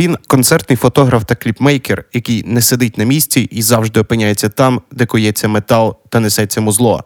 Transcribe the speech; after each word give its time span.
Він 0.00 0.16
концертний 0.26 0.76
фотограф 0.76 1.24
та 1.24 1.34
кліпмейкер, 1.34 2.04
який 2.12 2.44
не 2.44 2.62
сидить 2.62 2.98
на 2.98 3.04
місці 3.04 3.40
і 3.40 3.62
завжди 3.62 4.00
опиняється 4.00 4.48
там, 4.48 4.80
де 4.90 5.06
коється 5.06 5.48
метал 5.48 5.98
та 6.08 6.20
несеться 6.20 6.60
музло. 6.60 7.04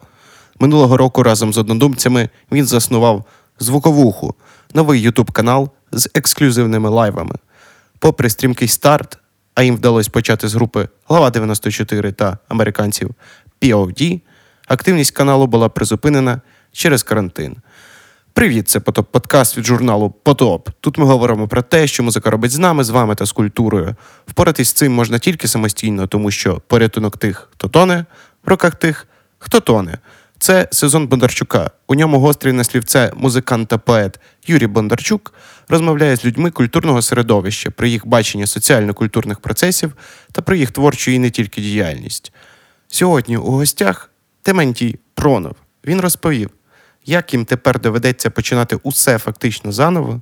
Минулого 0.59 0.97
року 0.97 1.23
разом 1.23 1.53
з 1.53 1.57
однодумцями 1.57 2.29
він 2.51 2.65
заснував 2.65 3.25
звуковуху, 3.59 4.35
новий 4.73 5.01
ютуб 5.01 5.31
канал 5.31 5.69
з 5.91 6.09
ексклюзивними 6.13 6.89
лайвами. 6.89 7.35
Попри 7.99 8.29
стрімкий 8.29 8.67
старт, 8.67 9.17
а 9.55 9.63
їм 9.63 9.75
вдалося 9.75 10.09
почати 10.09 10.47
з 10.47 10.55
групи 10.55 10.89
Глава 11.07 11.29
94 11.29 12.11
та 12.11 12.37
американців 12.47 13.11
POD, 13.61 14.21
активність 14.67 15.11
каналу 15.11 15.47
була 15.47 15.69
призупинена 15.69 16.41
через 16.71 17.03
карантин. 17.03 17.55
Привіт, 18.35 18.69
це 18.69 18.79
Потоп 18.79 19.11
подкаст 19.11 19.57
від 19.57 19.65
журналу 19.65 20.09
Потоп. 20.23 20.69
Тут 20.79 20.97
ми 20.97 21.05
говоримо 21.05 21.47
про 21.47 21.61
те, 21.61 21.87
що 21.87 22.03
музика 22.03 22.29
робить 22.29 22.51
з 22.51 22.57
нами, 22.57 22.83
з 22.83 22.89
вами 22.89 23.15
та 23.15 23.25
з 23.25 23.31
культурою. 23.31 23.95
Впоратись 24.27 24.69
з 24.69 24.73
цим 24.73 24.93
можна 24.93 25.19
тільки 25.19 25.47
самостійно, 25.47 26.07
тому 26.07 26.31
що 26.31 26.61
порятунок 26.67 27.17
тих, 27.17 27.49
хто 27.51 27.67
тоне, 27.67 28.05
в 28.45 28.49
руках 28.49 28.75
тих, 28.75 29.07
хто 29.37 29.59
тоне. 29.59 29.97
Це 30.39 30.67
сезон 30.71 31.07
Бондарчука. 31.07 31.71
У 31.87 31.95
ньому 31.95 32.19
гострий 32.19 32.53
на 32.53 32.63
слівце 32.63 33.11
музикант 33.15 33.67
та 33.67 33.77
поет 33.77 34.19
Юрій 34.47 34.67
Бондарчук 34.67 35.33
розмовляє 35.69 36.15
з 36.15 36.25
людьми 36.25 36.51
культурного 36.51 37.01
середовища 37.01 37.71
про 37.71 37.87
їх 37.87 38.07
бачення 38.07 38.47
соціально-культурних 38.47 39.39
процесів 39.39 39.93
та 40.31 40.41
про 40.41 40.55
їх 40.55 40.71
творчу 40.71 41.11
і 41.11 41.19
не 41.19 41.29
тільки 41.29 41.61
діяльність. 41.61 42.33
Сьогодні 42.87 43.37
у 43.37 43.51
гостях 43.51 44.11
Тементій 44.41 44.99
Пронов. 45.13 45.55
Він 45.85 46.01
розповів, 46.01 46.49
як 47.05 47.33
їм 47.33 47.45
тепер 47.45 47.79
доведеться 47.79 48.29
починати 48.29 48.75
усе 48.83 49.17
фактично 49.17 49.71
заново, 49.71 50.21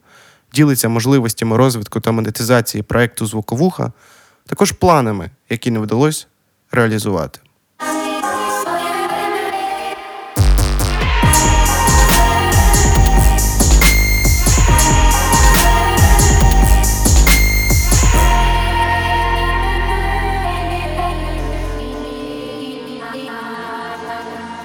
ділиться 0.53 0.89
можливостями 0.89 1.57
розвитку 1.57 1.99
та 1.99 2.11
монетизації 2.11 2.83
проекту 2.83 3.25
Звуковуха, 3.25 3.91
також 4.45 4.71
планами, 4.71 5.29
які 5.49 5.71
не 5.71 5.79
вдалося 5.79 6.25
реалізувати. 6.71 7.39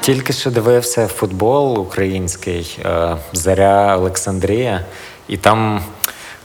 Тільки 0.08 0.32
що 0.32 0.50
дивився 0.50 1.06
футбол 1.06 1.78
український 1.78 2.78
е, 2.84 3.16
Заря 3.32 3.96
Олександрія, 3.96 4.84
і 5.28 5.36
там 5.36 5.82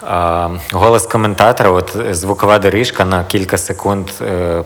е, 0.03 0.50
голос 0.72 1.08
коментатора, 1.08 1.69
от 1.69 1.97
звукова 2.11 2.59
доріжка 2.59 3.06
на 3.06 3.23
кілька 3.23 3.58
секунд 3.58 4.08
е, 4.22 4.64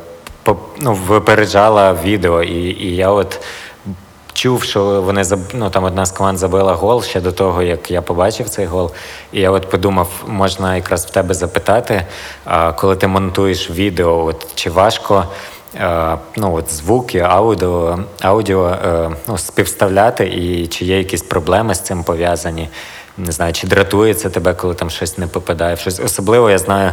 ну, 0.80 0.94
випереджала 0.94 1.94
відео. 2.04 2.44
І 2.44 2.86
і 2.86 2.96
я 2.96 3.10
от 3.10 3.40
чув, 4.34 4.64
що 4.64 5.02
вони 5.02 5.24
ну, 5.54 5.70
там 5.70 5.84
одна 5.84 6.06
з 6.06 6.12
команд 6.12 6.38
забила 6.38 6.74
гол 6.74 7.04
ще 7.04 7.22
до 7.22 7.32
того, 7.32 7.64
як 7.64 7.92
я 7.92 8.02
побачив 8.02 8.50
цей 8.50 8.66
гол. 8.66 8.92
І 9.32 9.40
я 9.40 9.52
от 9.52 9.70
подумав, 9.70 10.10
можна 10.28 10.76
якраз 10.76 11.06
в 11.06 11.10
тебе 11.10 11.34
запитати, 11.34 12.06
коли 12.76 12.96
ти 12.96 13.08
монтуєш 13.08 13.70
відео, 13.70 14.26
от 14.26 14.56
чи 14.56 14.70
важко. 14.70 15.26
Е, 15.76 16.18
ну, 16.38 16.56
от 16.56 16.72
звуки, 16.72 17.20
аудіо 17.20 18.00
аудіо 18.22 18.68
е, 18.68 19.10
ну, 19.28 19.38
співставляти, 19.38 20.28
і 20.28 20.68
чи 20.68 20.86
є 20.86 20.98
якісь 20.98 21.22
проблеми 21.22 21.76
з 21.76 21.80
цим 21.80 22.04
пов'язані 22.04 22.70
не 23.19 23.33
знаю, 23.33 23.53
чи 23.53 23.67
дратується 23.67 24.31
тебе, 24.31 24.55
коли 24.55 24.75
там 24.75 24.91
щось 24.91 25.19
не 25.19 25.27
попадає. 25.27 25.75
в 25.75 25.79
Щось 25.79 26.01
особливо 26.01 26.51
я 26.51 26.59
знаю 26.59 26.93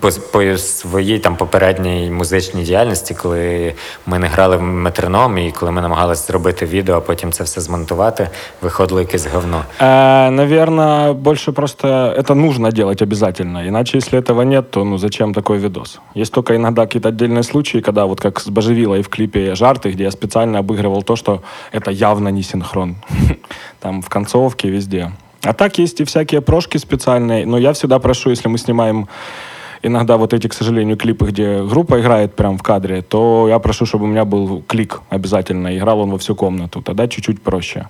по, 0.00 0.10
по 0.32 0.58
своїй 0.58 1.18
там 1.18 1.36
попередній 1.36 2.10
музичній 2.10 2.62
діяльності, 2.62 3.14
коли 3.14 3.74
ми 4.06 4.18
не 4.18 4.26
грали 4.26 4.56
в 4.56 4.62
метроном, 4.62 5.38
і 5.38 5.52
коли 5.52 5.72
ми 5.72 5.82
намагалися 5.82 6.26
зробити 6.26 6.66
відео, 6.66 6.96
а 6.96 7.00
потім 7.00 7.32
це 7.32 7.44
все 7.44 7.60
змонтувати, 7.60 8.28
виходило 8.62 9.00
якесь 9.00 9.26
говно. 9.26 9.64
Э, 9.80 10.30
наверное, 10.30 11.12
больше 11.12 11.52
просто 11.52 11.88
это 11.88 12.34
нужно 12.34 12.70
делать 12.70 13.02
обязательно. 13.02 13.68
Иначе, 13.68 13.98
если 13.98 14.18
этого 14.18 14.42
нет, 14.42 14.70
то 14.70 14.84
ну 14.84 14.98
зачем 14.98 15.34
такой 15.34 15.58
видос? 15.58 16.00
Есть 16.16 16.32
только 16.32 16.54
иногда 16.54 16.82
какие-то 16.82 17.08
отдельные 17.08 17.42
случаи, 17.42 17.80
когда 17.80 18.04
вот 18.04 18.20
как 18.20 18.40
с 18.40 18.48
Божевилой 18.48 19.02
в 19.02 19.08
клипе 19.08 19.54
«Жарты», 19.54 19.92
где 19.92 20.04
я 20.04 20.10
специально 20.10 20.58
обыгрывал 20.58 21.02
то, 21.02 21.16
что 21.16 21.42
это 21.72 21.90
явно 21.90 22.28
не 22.28 22.42
синхрон. 22.42 22.96
Там 23.80 24.02
в 24.02 24.08
концовке, 24.08 24.68
везде. 24.68 25.12
А 25.43 25.53
так 25.53 25.77
есть 25.77 26.01
и 26.01 26.03
всякие 26.03 26.41
прошки 26.41 26.77
специальные, 26.77 27.45
но 27.45 27.57
я 27.57 27.73
всегда 27.73 27.99
прошу, 27.99 28.29
если 28.29 28.47
мы 28.47 28.57
снимаем 28.57 29.07
иногда 29.83 30.17
вот 30.17 30.33
эти, 30.33 30.47
к 30.47 30.53
сожалению, 30.53 30.97
клипы, 30.97 31.25
где 31.27 31.63
группа 31.63 31.99
играет 31.99 32.35
прям 32.35 32.57
в 32.57 32.63
кадре, 32.63 33.01
то 33.01 33.47
я 33.47 33.59
прошу, 33.59 33.85
чтобы 33.85 34.05
у 34.05 34.07
меня 34.07 34.25
был 34.25 34.63
клик 34.67 35.01
обязательно, 35.09 35.77
играл 35.77 35.99
он 35.99 36.11
во 36.11 36.17
всю 36.17 36.35
комнату, 36.35 36.81
тогда 36.81 37.07
чуть-чуть 37.07 37.41
проще. 37.41 37.89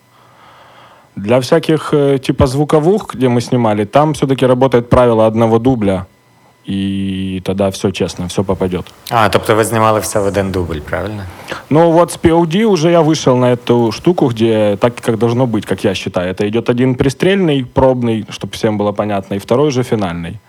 Для 1.15 1.39
всяких 1.39 1.93
э, 1.93 2.19
типа 2.19 2.45
звуковых, 2.45 3.15
где 3.15 3.27
мы 3.27 3.41
снимали, 3.41 3.85
там 3.85 4.13
все-таки 4.13 4.45
работает 4.45 4.89
правило 4.89 5.25
одного 5.25 5.57
дубля– 5.59 6.05
и 6.67 7.41
тогда 7.45 7.69
все 7.71 7.91
честно, 7.91 8.27
все 8.27 8.43
попадет. 8.43 8.85
А, 9.09 9.29
тобто 9.29 9.55
ви 9.55 9.63
знімали 9.63 9.99
все 9.99 10.19
в 10.19 10.25
один 10.27 10.51
дубль, 10.51 10.79
правильно? 10.79 11.25
Ну 11.69 11.91
вот 11.91 12.11
с 12.11 12.19
POD 12.19 12.65
уже 12.65 12.91
я 12.91 13.01
вышел 13.01 13.37
на 13.37 13.51
эту 13.51 13.91
штуку, 13.91 14.27
где 14.27 14.75
так, 14.75 14.95
как 14.95 15.17
должно 15.17 15.45
быть, 15.45 15.65
как 15.65 15.85
я 15.85 15.95
считаю. 15.95 16.29
Это 16.29 16.47
идет 16.47 16.69
один 16.69 16.95
пристрельный, 16.95 17.65
пробный, 17.65 18.25
чтобы 18.29 18.53
всем 18.53 18.77
было 18.77 18.91
понятно, 18.91 19.35
и 19.35 19.39
второй 19.39 19.67
уже 19.67 19.83
финальный. 19.83 20.39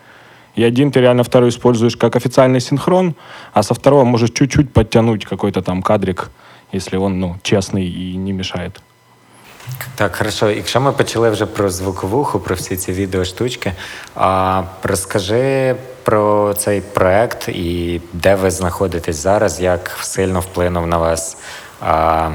И 0.56 0.64
один 0.64 0.90
ты 0.90 1.00
реально 1.00 1.22
второй 1.22 1.48
используешь 1.48 1.96
как 1.96 2.16
официальный 2.16 2.60
синхрон, 2.60 3.14
а 3.52 3.62
со 3.62 3.74
второго 3.74 4.04
можешь 4.04 4.30
чуть-чуть 4.30 4.72
подтянуть 4.72 5.24
какой-то 5.24 5.62
там 5.62 5.82
кадрик, 5.82 6.30
если 6.72 6.98
он, 6.98 7.20
ну, 7.20 7.36
честный 7.42 7.86
и 7.86 8.16
не 8.16 8.32
мешает. 8.32 8.80
Так, 9.95 10.15
хорошо. 10.15 10.49
Якщо 10.49 10.81
ми 10.81 10.91
почали 10.91 11.29
вже 11.29 11.45
про 11.45 11.69
звуковуху, 11.69 12.39
про 12.39 12.55
всі 12.55 12.77
ці 12.77 12.93
відеоштучки, 12.93 13.73
а 14.15 14.63
розкажи 14.83 15.75
про 16.03 16.53
цей 16.53 16.81
проект 16.81 17.49
і 17.49 18.01
де 18.13 18.35
ви 18.35 18.51
знаходитесь 18.51 19.15
зараз, 19.15 19.61
як 19.61 19.91
сильно 20.01 20.39
вплинув 20.39 20.87
на 20.87 20.97
вас 20.97 21.37
а, 21.81 22.29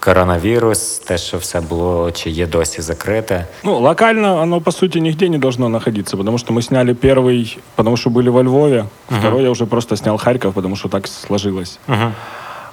коронавірус, 0.00 0.98
те, 0.98 1.18
що 1.18 1.38
все 1.38 1.60
було, 1.60 2.10
чи 2.10 2.30
є 2.30 2.46
досі 2.46 2.82
закрите? 2.82 3.46
Ну, 3.64 3.78
локально 3.78 4.40
оно, 4.40 4.60
по 4.60 4.72
сути, 4.72 5.00
нигде 5.00 5.28
не 5.28 5.38
должно 5.38 5.68
находиться, 5.68 6.16
потому 6.16 6.38
что 6.38 6.52
мы 6.52 6.62
сняли 6.62 6.92
первый, 6.92 7.58
потому 7.74 7.96
что 7.96 8.10
были 8.10 8.30
во 8.30 8.42
Львове, 8.42 8.78
uh-huh. 8.78 9.18
второй 9.18 9.42
я 9.42 9.50
уже 9.50 9.66
просто 9.66 9.96
снял 9.96 10.18
Харьков, 10.18 10.54
потому 10.54 10.76
что 10.76 10.88
так 10.88 11.08
сложилось. 11.08 11.78
Uh-huh. 11.88 12.12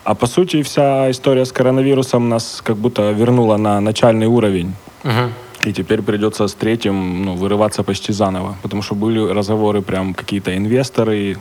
А 0.05 0.15
по 0.15 0.27
сути 0.27 0.63
вся 0.63 1.11
история 1.11 1.47
с 1.47 1.53
коронавирусом 1.53 2.29
нас 2.29 2.61
как 2.63 2.77
будто 2.77 3.11
вернула 3.13 3.57
на 3.57 3.81
начальный 3.81 4.27
уровень. 4.27 4.75
Uh-huh. 5.03 5.31
И 5.65 5.73
теперь 5.73 6.03
придется 6.03 6.47
с 6.47 6.55
третьим 6.55 7.25
ну, 7.25 7.35
вырываться 7.35 7.83
почти 7.83 8.13
заново. 8.13 8.57
Потому 8.63 8.83
что 8.83 8.95
были 8.95 9.19
разговоры 9.19 9.81
прям 9.81 10.13
какие-то 10.13 10.55
инвесторы 10.55 11.39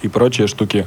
и 0.00 0.08
прочие 0.08 0.46
штуки. 0.46 0.86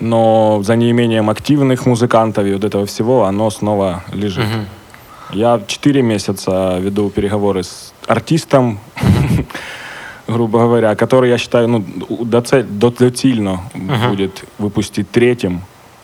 Но 0.00 0.62
за 0.62 0.76
неимением 0.76 1.28
активных 1.28 1.84
музыкантов 1.84 2.46
и 2.46 2.54
вот 2.54 2.64
этого 2.64 2.86
всего 2.86 3.24
оно 3.24 3.50
снова 3.50 4.02
лежит. 4.14 4.44
Uh-huh. 4.44 5.36
Я 5.36 5.60
четыре 5.66 6.00
месяца 6.02 6.78
веду 6.80 7.10
переговоры 7.10 7.64
с 7.64 7.92
артистом, 8.06 8.78
грубо 10.26 10.60
говоря, 10.60 10.94
который, 10.94 11.28
я 11.28 11.36
считаю, 11.36 11.68
ну, 11.68 11.84
доцельно 12.24 13.60
будет 14.08 14.44
выпустить 14.58 15.10
третьим 15.10 15.60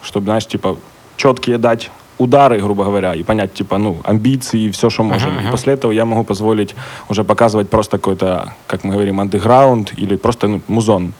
чтобы, 0.08 0.26
знаешь, 0.26 0.48
типа, 0.48 0.78
четкие 1.18 1.58
дать 1.58 1.92
удары, 2.18 2.60
грубо 2.60 2.84
говоря, 2.84 3.16
и 3.16 3.24
понять, 3.24 3.54
типа, 3.54 3.78
ну, 3.78 3.98
амбиции, 4.04 4.70
все, 4.70 4.90
что 4.90 5.04
можем. 5.04 5.30
Uh-huh, 5.30 5.42
uh-huh. 5.42 5.48
И 5.48 5.52
после 5.52 5.74
этого 5.74 5.92
я 5.92 6.06
могу 6.06 6.24
позволить 6.24 6.76
уже 7.10 7.24
показывать 7.24 7.70
просто 7.70 7.98
какой-то, 7.98 8.54
как 8.68 8.84
мы 8.84 8.94
говорим, 8.94 9.20
андеграунд 9.20 9.94
или 9.98 10.16
просто 10.16 10.48
ну, 10.48 10.62
музон. 10.68 11.14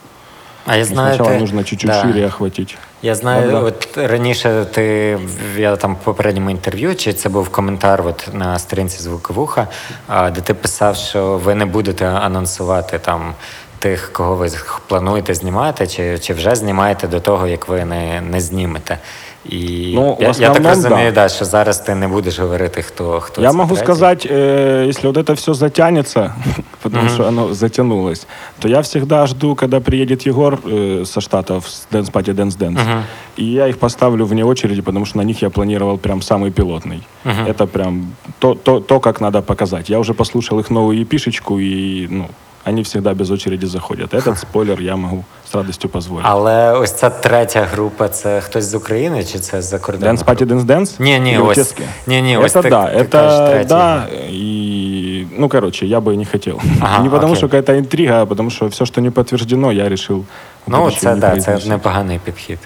А 0.66 0.76
я 0.76 0.84
знаю, 0.84 1.14
Сначала 1.14 1.34
ти... 1.34 1.40
нужно 1.40 1.64
чуть-чуть 1.64 1.90
да. 1.90 2.02
шире 2.02 2.26
охватить. 2.26 2.78
Я 3.02 3.14
знаю, 3.14 3.50
ну, 3.52 3.66
от 3.66 3.96
раніше 3.96 4.66
ти 4.72 5.18
я 5.56 5.76
там 5.76 5.94
в 5.94 5.98
попередньому 5.98 6.50
інтерв'ю, 6.50 6.94
чи 6.94 7.12
це 7.12 7.28
був 7.28 7.48
коментар 7.48 8.06
от 8.06 8.28
на 8.32 8.58
сторінці 8.58 9.02
звуковуха, 9.02 9.68
де 10.08 10.40
ти 10.40 10.54
писав, 10.54 10.96
що 10.96 11.40
ви 11.44 11.54
не 11.54 11.66
будете 11.66 12.06
анонсувати 12.06 12.98
там 12.98 13.34
тих, 13.78 14.12
кого 14.12 14.34
ви 14.34 14.50
плануєте 14.88 15.34
знімати, 15.34 15.86
чи 15.86 16.18
чи 16.18 16.34
вже 16.34 16.54
знімаєте 16.54 17.08
до 17.08 17.20
того, 17.20 17.46
як 17.46 17.68
ви 17.68 17.84
не 17.84 18.20
не 18.20 18.40
знімете. 18.40 18.98
І 19.48 19.92
ну, 19.94 20.16
я, 20.20 20.30
основном, 20.30 20.56
я 20.56 20.60
так 20.60 20.74
розумію, 20.74 21.12
да. 21.12 21.22
да, 21.22 21.28
що 21.28 21.44
зараз 21.44 21.78
ти 21.78 21.94
не 21.94 22.08
будеш 22.08 22.38
говорити, 22.38 22.82
хто 22.82 23.20
хто. 23.20 23.42
Я 23.42 23.52
могу 23.52 23.74
третій. 23.74 23.84
сказать, 23.84 24.26
э, 24.26 24.88
если 24.88 25.06
вот 25.06 25.16
это 25.16 25.34
все 25.34 25.54
затянется, 25.54 26.34
потому 26.82 27.04
mm-hmm. 27.04 27.14
что 27.14 27.28
оно 27.28 27.54
затянулось, 27.54 28.26
то 28.58 28.68
я 28.68 28.80
всегда 28.80 29.26
жду, 29.26 29.54
когда 29.54 29.80
приедет 29.80 30.26
Егор 30.26 30.58
э, 30.64 31.04
со 31.04 31.20
Штатов 31.20 31.66
с 31.68 31.86
Dance 31.92 32.10
Party 32.12 32.34
Dance 32.34 32.58
Dance. 32.58 32.78
Mm-hmm. 32.78 33.02
И 33.36 33.44
я 33.44 33.68
их 33.68 33.78
поставлю 33.78 34.26
вне 34.26 34.44
очереди, 34.44 34.82
потому 34.82 35.06
что 35.06 35.18
на 35.18 35.24
них 35.24 35.42
я 35.42 35.50
планировал 35.50 35.98
прям 35.98 36.22
самый 36.22 36.50
пилотный. 36.50 37.02
Mm-hmm. 37.24 37.48
Это 37.50 37.66
прям 37.66 38.14
то, 38.38 38.54
то, 38.54 38.80
то, 38.80 39.00
как 39.00 39.20
надо 39.20 39.42
показать. 39.42 39.90
Я 39.90 39.98
уже 39.98 40.14
послушал 40.14 40.58
их 40.58 40.70
новую 40.70 41.00
епишечку, 41.00 41.58
и 41.58 42.08
ну, 42.10 42.28
они 42.66 42.82
всегда 42.82 43.14
без 43.14 43.30
очереди 43.30 43.66
заходят. 43.66 44.14
Этот 44.14 44.36
спойлер 44.38 44.80
я 44.80 44.96
могу 44.96 45.24
с 45.50 45.54
радостью 45.54 45.90
позволить. 45.90 46.26
Але 46.28 46.72
ось 46.72 46.92
ця 46.92 47.10
третя 47.10 47.62
група 47.72 48.08
це 48.08 48.40
хтось 48.40 48.64
з 48.64 48.74
України 48.74 49.24
чи 49.24 49.38
це 49.38 49.62
з-за 49.62 49.78
кордону? 49.78 50.12
Dance 50.12 50.24
Party 50.24 50.46
Dance 50.46 50.64
Dance? 50.66 51.00
Не, 51.00 51.20
не, 51.20 51.32
Или 51.32 51.42
ось- 51.42 51.58
Утески? 51.58 51.82
не, 52.06 52.22
не, 52.22 52.38
ось 52.38 52.56
это 52.56 52.62
так- 52.62 52.70
да, 52.70 52.84
ты 52.86 52.98
это 52.98 53.08
кажешь, 53.08 53.50
третий. 53.50 53.68
да, 53.68 54.06
и, 54.32 55.26
ну, 55.38 55.48
короче, 55.48 55.86
я 55.86 55.98
бы 56.00 56.16
не 56.16 56.24
хотел. 56.24 56.60
Ага, 56.80 57.02
не 57.02 57.10
потому, 57.10 57.32
окей. 57.32 57.36
что 57.36 57.46
какая-то 57.48 57.78
интрига, 57.78 58.22
а 58.22 58.26
потому 58.26 58.50
что 58.50 58.66
все, 58.68 58.86
что 58.86 59.00
не 59.00 59.10
подтверждено, 59.10 59.72
я 59.72 59.88
решил. 59.88 60.18
в 60.66 60.70
Ну, 60.70 60.78
будущем 60.78 61.00
це 61.00 61.14
не 61.14 61.20
да, 61.20 61.28
це 61.28 61.34
произносить. 61.34 61.70
непоганий 61.70 62.18
підхід. 62.24 62.58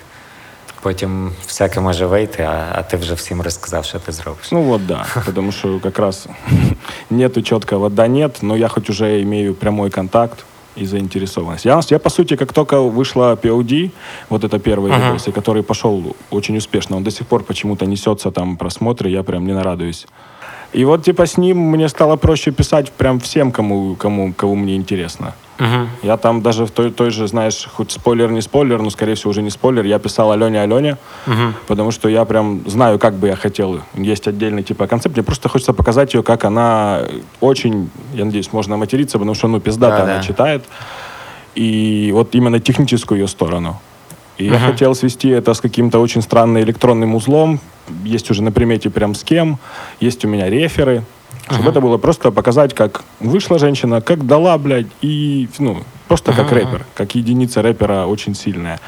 Потім 0.84 1.32
всяке 1.46 1.80
може 1.80 2.06
вийти, 2.06 2.44
а, 2.44 2.66
а 2.76 2.84
ти 2.84 2.98
вже 2.98 3.14
всім 3.14 3.42
розказав, 3.42 3.86
що 3.86 4.00
ти 4.00 4.12
зробиш. 4.12 4.52
Ну 4.52 4.62
вот 4.62 4.86
да, 4.86 5.06
потому 5.26 5.52
что 5.52 5.80
как 5.80 6.00
раз 6.00 6.28
нету 7.10 7.42
четкого 7.42 7.90
да-нет, 7.90 8.40
но 8.42 8.58
я 8.58 8.68
хоть 8.68 8.90
уже 8.90 9.22
имею 9.22 9.54
прямой 9.54 9.90
контакт 9.90 10.46
и 10.78 10.86
заинтересованность. 10.86 11.66
Я, 11.66 11.80
я, 11.90 12.00
по 12.00 12.10
сути, 12.10 12.36
как 12.36 12.54
только 12.54 12.82
вышла 12.82 13.36
POD, 13.36 13.92
вот 14.30 14.44
это 14.44 14.60
первый 14.60 14.92
Ага. 14.92 15.08
видос, 15.08 15.28
который 15.36 15.64
пошел 15.64 16.16
очень 16.32 16.58
успешно, 16.58 16.98
он 16.98 17.04
до 17.04 17.12
сих 17.12 17.28
пор 17.28 17.44
почему-то 17.44 17.86
несется 17.86 18.32
там 18.32 18.58
просмотры, 18.58 19.10
я 19.10 19.24
прям 19.24 19.46
не 19.46 19.54
нарадуюсь. 19.54 20.08
И 20.74 20.86
вот 20.86 21.04
типа 21.04 21.26
с 21.26 21.38
ним 21.38 21.58
мне 21.58 21.90
стало 21.90 22.18
проще 22.18 22.52
писать 22.52 22.92
прям 22.92 23.20
всем, 23.20 23.52
кому, 23.52 23.96
кому, 23.96 24.34
кому 24.34 24.56
мне 24.56 24.76
интересно. 24.76 25.34
Угу. 25.60 25.88
Я 26.04 26.18
там 26.18 26.42
даже 26.42 26.66
в 26.66 26.72
той, 26.72 26.92
той 26.92 27.12
же, 27.12 27.28
знаешь, 27.28 27.68
хоть 27.72 27.92
спойлер, 27.92 28.32
не 28.32 28.42
спойлер, 28.42 28.82
но, 28.82 28.90
скорее 28.90 29.16
всего, 29.16 29.32
уже 29.32 29.42
не 29.42 29.50
спойлер, 29.50 29.86
я 29.86 30.00
писал 30.00 30.32
Алене 30.32 30.62
Алене, 30.62 30.98
потому 31.68 31.92
что 31.92 32.10
я 32.10 32.26
прям 32.26 32.68
знаю, 32.68 32.98
как 33.00 33.14
бы 33.14 33.28
я 33.28 33.36
хотел. 33.36 33.82
Есть 33.94 34.28
отдельный 34.28 34.64
типа 34.64 34.88
концепт, 34.88 35.16
мне 35.16 35.24
просто 35.24 35.50
хочется 35.50 35.74
показать 35.74 36.14
ее, 36.14 36.24
как 36.24 36.44
она 36.44 37.02
очень, 37.40 37.90
я 38.14 38.26
надеюсь, 38.26 38.52
можно 38.52 38.78
материться, 38.78 39.18
потому 39.18 39.36
что, 39.36 39.48
ну, 39.48 39.60
пиздато 39.60 39.98
Да, 39.98 40.04
она 40.04 40.16
да. 40.18 40.24
читает. 40.24 40.64
И 41.56 42.10
вот 42.14 42.34
именно 42.34 42.60
техническую 42.60 43.22
ее 43.22 43.28
сторону. 43.28 43.80
И 44.38 44.46
я 44.46 44.58
хотел 44.58 44.96
свести 44.96 45.30
это 45.30 45.54
с 45.54 45.62
каким-то 45.62 46.00
очень 46.00 46.24
странным 46.24 46.64
электронным 46.64 47.14
узлом. 47.14 47.60
Есть 48.04 48.32
уже 48.32 48.42
на 48.42 48.52
примете 48.52 48.90
прям 48.90 49.14
с 49.14 49.24
кем. 49.24 49.60
Есть 50.00 50.26
у 50.26 50.28
меня 50.28 50.50
реферы. 50.50 51.04
Чтобы 51.50 51.70
это 51.70 51.82
было 51.82 51.98
просто 51.98 52.32
показать, 52.32 52.74
как 52.74 53.04
вышла 53.20 53.60
женщина, 53.60 54.02
как 54.02 54.26
дала, 54.26 54.58
блядь, 54.58 54.88
и, 55.02 55.50
ну, 55.60 55.84
просто 56.08 56.34
как 56.34 56.52
рэпер, 56.52 56.86
как 56.96 57.16
единица 57.16 57.62
рэпера 57.62 58.06
очень 58.06 58.34
сильная. 58.36 58.80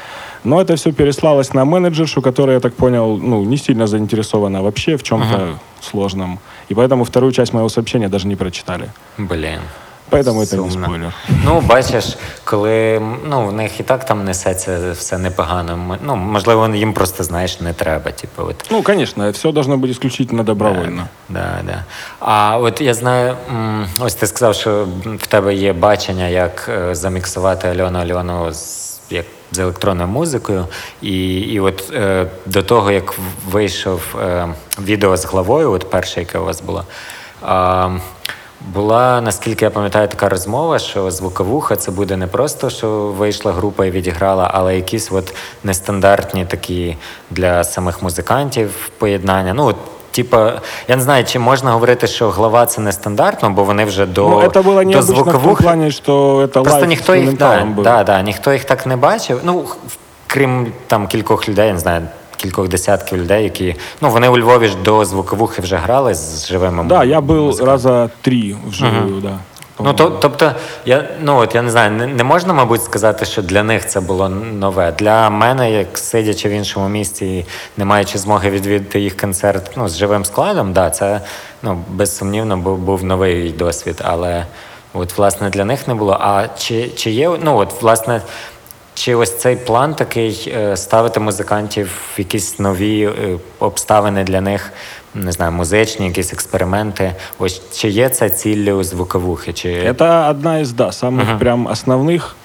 Но 0.44 0.60
это 0.60 0.76
все 0.76 0.92
переслалось 0.92 1.54
на 1.54 1.64
менеджершу, 1.64 2.22
которая, 2.22 2.56
я 2.56 2.60
так 2.60 2.74
понял, 2.74 3.18
ну, 3.18 3.44
не 3.44 3.56
сильно 3.56 3.86
заинтересована 3.86 4.62
вообще 4.62 4.96
в 4.96 5.02
чем-то 5.02 5.58
сложном. 5.80 6.38
И 6.68 6.74
поэтому 6.74 7.04
вторую 7.04 7.32
часть 7.32 7.52
моего 7.52 7.68
сообщения 7.68 8.08
даже 8.08 8.26
не 8.26 8.36
прочитали. 8.36 8.90
Блін. 9.18 9.60
Поэтому 10.09 10.41
это 10.41 10.57
не 10.57 10.71
Сумно. 10.71 10.85
спойлер. 10.87 11.13
Ну, 11.45 11.61
бачиш, 11.61 12.17
коли 12.43 13.01
ну, 13.29 13.45
в 13.47 13.53
них 13.53 13.79
і 13.79 13.83
так 13.83 14.05
там 14.05 14.25
несеться 14.25 14.91
все 14.91 15.17
непогано. 15.17 15.73
м- 15.73 15.97
Ну, 16.03 16.15
можливо, 16.15 16.69
їм 16.75 16.93
просто, 16.93 17.23
знаєш, 17.23 17.59
не 17.61 17.73
треба. 17.73 18.11
Типу, 18.11 18.43
от. 18.43 18.55
Ну, 18.71 18.83
конечно, 18.83 19.29
все 19.31 19.51
должно 19.51 19.77
быть 19.77 19.89
исключительно 19.91 20.43
добровольно. 20.43 21.07
Да, 21.29 21.59
да. 21.65 21.83
А 22.19 22.57
от 22.57 22.81
я 22.81 22.93
знаю, 22.93 23.35
м, 23.49 23.87
ось 23.99 24.15
ти 24.15 24.27
сказав, 24.27 24.55
що 24.55 24.87
в 25.19 25.27
тебе 25.27 25.53
є 25.55 25.73
бачення, 25.73 26.27
як 26.27 26.69
е, 26.69 26.95
заміксувати 26.95 27.67
Альону 27.67 27.99
Альону 27.99 28.51
з, 28.53 28.99
як, 29.09 29.25
з 29.51 29.59
електронною 29.59 30.07
музикою. 30.09 30.65
І, 31.01 31.39
і 31.39 31.59
от 31.59 31.91
е, 31.93 32.25
до 32.45 32.63
того, 32.63 32.91
як 32.91 33.13
в- 33.13 33.21
вийшов 33.51 34.01
е, 34.21 34.47
відео 34.81 35.17
з 35.17 35.25
главою, 35.25 35.71
от 35.71 35.89
перше, 35.89 36.19
яке 36.19 36.37
у 36.39 36.45
вас 36.45 36.61
було. 36.61 36.83
А, 37.41 37.89
була, 38.73 39.21
наскільки 39.21 39.65
я 39.65 39.71
пам'ятаю, 39.71 40.07
така 40.07 40.29
розмова, 40.29 40.79
що 40.79 41.11
звуковуха 41.11 41.75
це 41.75 41.91
буде 41.91 42.17
не 42.17 42.27
просто, 42.27 42.69
що 42.69 42.89
вийшла 42.89 43.51
група 43.51 43.85
і 43.85 43.91
відіграла, 43.91 44.51
але 44.53 44.75
якісь 44.75 45.11
от 45.11 45.35
нестандартні 45.63 46.45
такі 46.45 46.97
для 47.29 47.63
самих 47.63 48.03
музикантів 48.03 48.89
поєднання. 48.97 49.53
Ну, 49.53 49.65
от, 49.65 49.75
типа, 50.11 50.61
я 50.87 50.95
не 50.95 51.01
знаю, 51.01 51.25
чи 51.25 51.39
можна 51.39 51.71
говорити, 51.71 52.07
що 52.07 52.29
глава 52.29 52.65
це 52.65 52.81
нестандартно, 52.81 53.49
бо 53.49 53.63
вони 53.63 53.85
вже 53.85 54.05
до, 54.05 54.29
Ну, 54.29 54.39
это 54.41 54.63
было 54.63 54.63
до 54.63 54.83
необычно 54.83 55.01
в 55.01 55.05
том 55.05 55.15
звуковух. 55.15 55.61
плане, 55.61 55.91
что 55.91 56.41
это 56.41 56.47
Просто 56.47 56.71
лайв 56.71 56.87
ніхто 56.87 57.15
їх, 57.15 57.25
да, 57.25 57.31
инструменталом 57.31 57.75
был. 57.75 57.83
да, 57.83 58.03
да, 58.03 58.21
ніхто 58.21 58.53
їх 58.53 58.65
так 58.65 58.85
не 58.85 58.95
бачив. 58.95 59.39
Ну, 59.43 59.63
х- 59.65 59.77
крім 60.27 60.73
там 60.87 61.07
кількох 61.07 61.49
людей, 61.49 61.67
я 61.67 61.73
не 61.73 61.79
знаю, 61.79 62.01
кількох 62.46 62.68
десятків 62.68 63.18
людей, 63.18 63.44
які. 63.44 63.74
Ну, 64.00 64.10
вони 64.10 64.28
у 64.28 64.38
Львові 64.38 64.68
ж 64.68 64.76
до 64.84 65.04
звуковухи 65.04 65.62
вже 65.62 65.76
грали 65.76 66.14
з 66.14 66.46
живими 66.48 66.84
Да, 66.84 67.04
я 67.04 67.20
музикантами. 67.20 67.70
раза 67.72 68.10
три 68.20 68.56
вживую, 68.68 69.20
да. 69.22 69.38
Ну, 69.80 69.92
то, 69.92 70.10
тобто, 70.10 70.52
я, 70.86 71.04
ну, 71.20 71.36
от, 71.36 71.54
я 71.54 71.62
не 71.62 71.70
знаю, 71.70 71.90
не, 71.90 72.06
не 72.06 72.24
можна, 72.24 72.52
мабуть, 72.52 72.84
сказати, 72.84 73.24
що 73.24 73.42
для 73.42 73.62
них 73.62 73.86
це 73.86 74.00
було 74.00 74.28
нове. 74.28 74.92
Для 74.98 75.30
мене, 75.30 75.72
як 75.72 75.98
сидячи 75.98 76.48
в 76.48 76.52
іншому 76.52 76.88
місті 76.88 77.38
і 77.38 77.46
не 77.76 77.84
маючи 77.84 78.18
змоги 78.18 78.50
відвідати 78.50 79.00
їх 79.00 79.16
концерт 79.16 79.70
ну, 79.76 79.88
з 79.88 79.96
живим 79.96 80.24
складом, 80.24 80.72
да, 80.72 80.90
це 80.90 81.20
ну, 81.62 81.78
безсумнівно 81.90 82.56
був, 82.56 82.78
був 82.78 83.04
новий 83.04 83.50
досвід. 83.52 84.00
Але 84.04 84.46
от, 84.94 85.18
власне, 85.18 85.50
для 85.50 85.64
них 85.64 85.88
не 85.88 85.94
було. 85.94 86.18
А 86.20 86.48
чи, 86.58 86.88
чи 86.88 87.10
є, 87.10 87.30
ну, 87.42 87.56
от, 87.56 87.82
власне, 87.82 88.22
чи 88.95 89.15
ось 89.15 89.37
цей 89.37 89.55
план 89.55 89.95
такий 89.95 90.53
е, 90.55 90.77
ставити 90.77 91.19
музикантів 91.19 91.87
в 92.15 92.19
якісь 92.19 92.59
нові 92.59 93.03
е, 93.03 93.37
обставини 93.59 94.23
для 94.23 94.41
них, 94.41 94.71
не 95.15 95.31
знаю, 95.31 95.51
музичні, 95.51 96.07
якісь 96.07 96.33
експерименти? 96.33 97.13
Ось 97.39 97.61
чи 97.73 97.89
є 97.89 98.09
це 98.09 98.29
ціллю 98.29 98.83
звуковухи? 98.83 99.53
Чи 99.53 99.69
Это 99.69 100.29
одна 100.29 100.59
из, 100.61 100.71
да, 100.73 100.87
самых 100.91 101.39
прям 101.39 101.67
основных. 101.67 102.35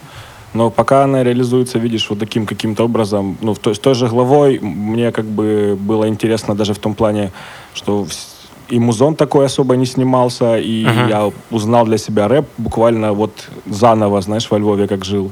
Но 0.54 0.70
пока 0.70 1.04
она 1.04 1.24
реализуется, 1.24 1.78
видишь, 1.78 2.10
вот 2.10 2.18
таким 2.18 2.46
каким-то 2.46 2.84
образом, 2.84 3.36
ну, 3.42 3.52
в 3.52 3.58
той, 3.58 3.72
с 3.74 3.78
той 3.78 3.94
же 3.94 4.06
главой, 4.06 4.56
м- 4.56 4.64
мне 4.92 5.10
как 5.12 5.24
бы 5.24 5.76
было 5.76 6.06
интересно 6.08 6.54
даже 6.54 6.72
в 6.72 6.78
том 6.78 6.94
плане, 6.94 7.30
что 7.74 8.02
вс- 8.02 8.28
и 8.72 8.78
музон 8.80 9.14
такой 9.14 9.44
особо 9.46 9.76
не 9.76 9.86
снимался, 9.86 10.56
и 10.58 10.86
я 11.10 11.30
узнал 11.50 11.84
для 11.86 11.98
себя 11.98 12.28
рэп 12.28 12.44
буквально 12.58 13.12
вот 13.12 13.30
заново, 13.70 14.20
знаешь, 14.22 14.50
во 14.50 14.58
Львове 14.58 14.86
как 14.86 15.04
жил. 15.04 15.30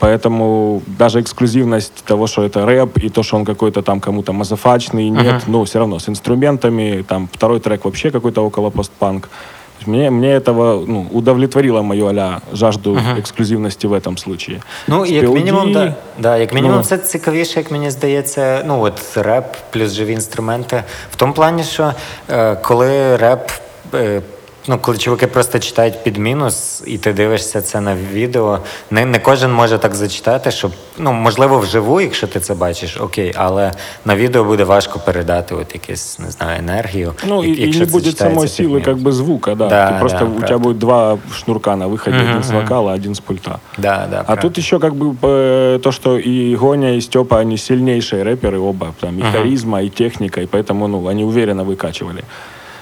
Поэтому 0.00 0.82
даже 0.86 1.20
эксклюзивность 1.20 2.04
того, 2.04 2.26
что 2.26 2.42
это 2.42 2.64
рэп, 2.64 2.98
и 3.04 3.10
то, 3.10 3.22
что 3.22 3.36
он 3.36 3.44
какой-то 3.44 3.82
там 3.82 4.00
кому-то 4.00 4.32
мазафачный, 4.32 5.10
нет, 5.10 5.42
ну, 5.46 5.64
все 5.64 5.78
равно 5.78 5.98
с 5.98 6.08
инструментами, 6.08 7.04
там 7.06 7.28
второй 7.32 7.60
трек 7.60 7.84
вообще 7.84 8.10
какой-то 8.10 8.46
около 8.46 8.70
постпанк. 8.70 9.28
То 9.28 9.82
есть 9.82 9.86
Мне, 9.88 10.10
мне 10.10 10.34
этого 10.34 10.84
ну, 10.86 11.06
удовлетворило 11.12 11.82
мою 11.82 12.08
а 12.08 12.40
жажду 12.52 12.98
эксклюзивности 13.16 13.86
в 13.86 13.92
этом 13.92 14.16
случае. 14.18 14.62
Ну, 14.88 15.04
С 15.04 15.10
як 15.10 15.24
POD, 15.24 15.34
мінімум, 15.34 15.72
да, 15.72 15.94
да, 16.18 16.36
як 16.36 16.54
мінімум, 16.54 16.76
ну. 16.76 16.84
це 16.84 16.98
цікавіше, 16.98 17.60
як 17.60 17.70
мені 17.70 17.90
здається, 17.90 18.62
ну 18.66 18.80
от 18.82 19.00
реп 19.16 19.56
плюс 19.70 19.92
живі 19.92 20.12
інструменти. 20.12 20.84
В 21.12 21.16
тому 21.16 21.32
плані, 21.32 21.64
що 21.64 21.92
е, 22.30 22.56
коли 22.56 23.16
реп. 23.16 23.50
Е, 23.94 24.22
Ну, 24.68 24.78
коли 24.78 24.98
чуваки 24.98 25.26
просто 25.26 25.58
читають 25.58 26.04
під 26.04 26.16
мінус, 26.16 26.82
і 26.86 26.98
ти 26.98 27.12
дивишся 27.12 27.60
це 27.60 27.80
на 27.80 27.96
відео, 28.12 28.58
не, 28.90 29.04
не 29.04 29.18
кожен 29.18 29.52
може 29.52 29.78
так 29.78 29.94
зачитати, 29.94 30.50
щоб 30.50 30.72
ну 30.98 31.12
можливо 31.12 31.58
вживу, 31.58 32.00
якщо 32.00 32.26
ти 32.26 32.40
це 32.40 32.54
бачиш, 32.54 32.96
окей, 33.00 33.32
але 33.36 33.72
на 34.04 34.16
відео 34.16 34.44
буде 34.44 34.64
важко 34.64 34.98
передати 34.98 35.54
от 35.54 35.74
якусь, 35.74 36.18
не 36.18 36.30
знаю, 36.30 36.58
енергію. 36.58 37.12
Ну, 37.28 37.44
и, 37.44 37.48
як- 37.48 37.58
и 37.58 37.62
якщо 37.62 37.80
не 37.80 37.86
це 37.86 37.92
будет 37.92 38.04
читається 38.14 38.34
самой 38.34 38.48
під 38.48 38.66
силы 38.66 38.68
мінус. 38.68 38.84
как 38.84 38.96
бы 38.96 39.12
звука, 39.12 39.54
да. 39.54 39.66
Да, 39.68 39.90
Ты 39.90 39.98
просто, 40.00 40.18
да, 40.18 40.24
у 40.24 40.28
тебя 40.28 40.38
правда. 40.46 40.58
будет 40.58 40.78
два 40.78 41.18
шнурка 41.34 41.76
на 41.76 41.88
выходе, 41.88 42.30
один 42.30 42.42
с 42.42 42.50
вокала, 42.50 42.92
один 42.92 43.12
с 43.14 43.20
пульта. 43.20 43.58
Да, 43.78 44.06
да, 44.10 44.20
А 44.20 44.24
правда. 44.24 44.42
тут 44.42 44.58
еще 44.58 44.78
как 44.78 44.94
бы 44.94 45.16
э, 45.22 45.78
то, 45.82 45.92
что 45.92 46.18
и 46.18 46.54
Гоня, 46.56 46.96
и 46.96 47.00
Степа, 47.00 47.38
они 47.38 47.56
сильнейшие 47.58 48.22
рэперы 48.24 48.58
оба. 48.58 48.86
Там 49.00 49.18
и 49.18 49.22
харизма, 49.22 49.82
и 49.82 49.88
техника, 49.88 50.40
и 50.40 50.46
поэтому 50.46 50.86
ну, 50.88 51.08
они 51.08 51.24
уверенно 51.24 51.64
выкачивали. 51.64 52.22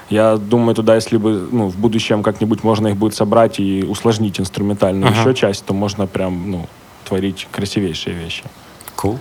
Я 0.10 0.38
думаю, 0.38 0.76
туда, 0.76 0.96
если 0.96 1.18
бы 1.18 1.48
ну, 1.52 1.70
в 1.70 1.78
будущем 1.78 2.24
как-нибудь 2.24 2.64
можно 2.64 2.90
их 2.90 2.98
будет 2.98 3.16
собрать 3.16 3.60
и 3.60 3.84
усложнить 3.84 4.40
инструментальную 4.40 5.12
еще 5.12 5.34
часть, 5.34 5.66
то 5.66 5.74
можно 5.74 6.08
прям 6.08 6.52
ну, 6.52 6.68
творить 7.06 7.48
красивейшие 7.52 8.16
вещи. 8.16 8.44
Кул. 8.96 9.20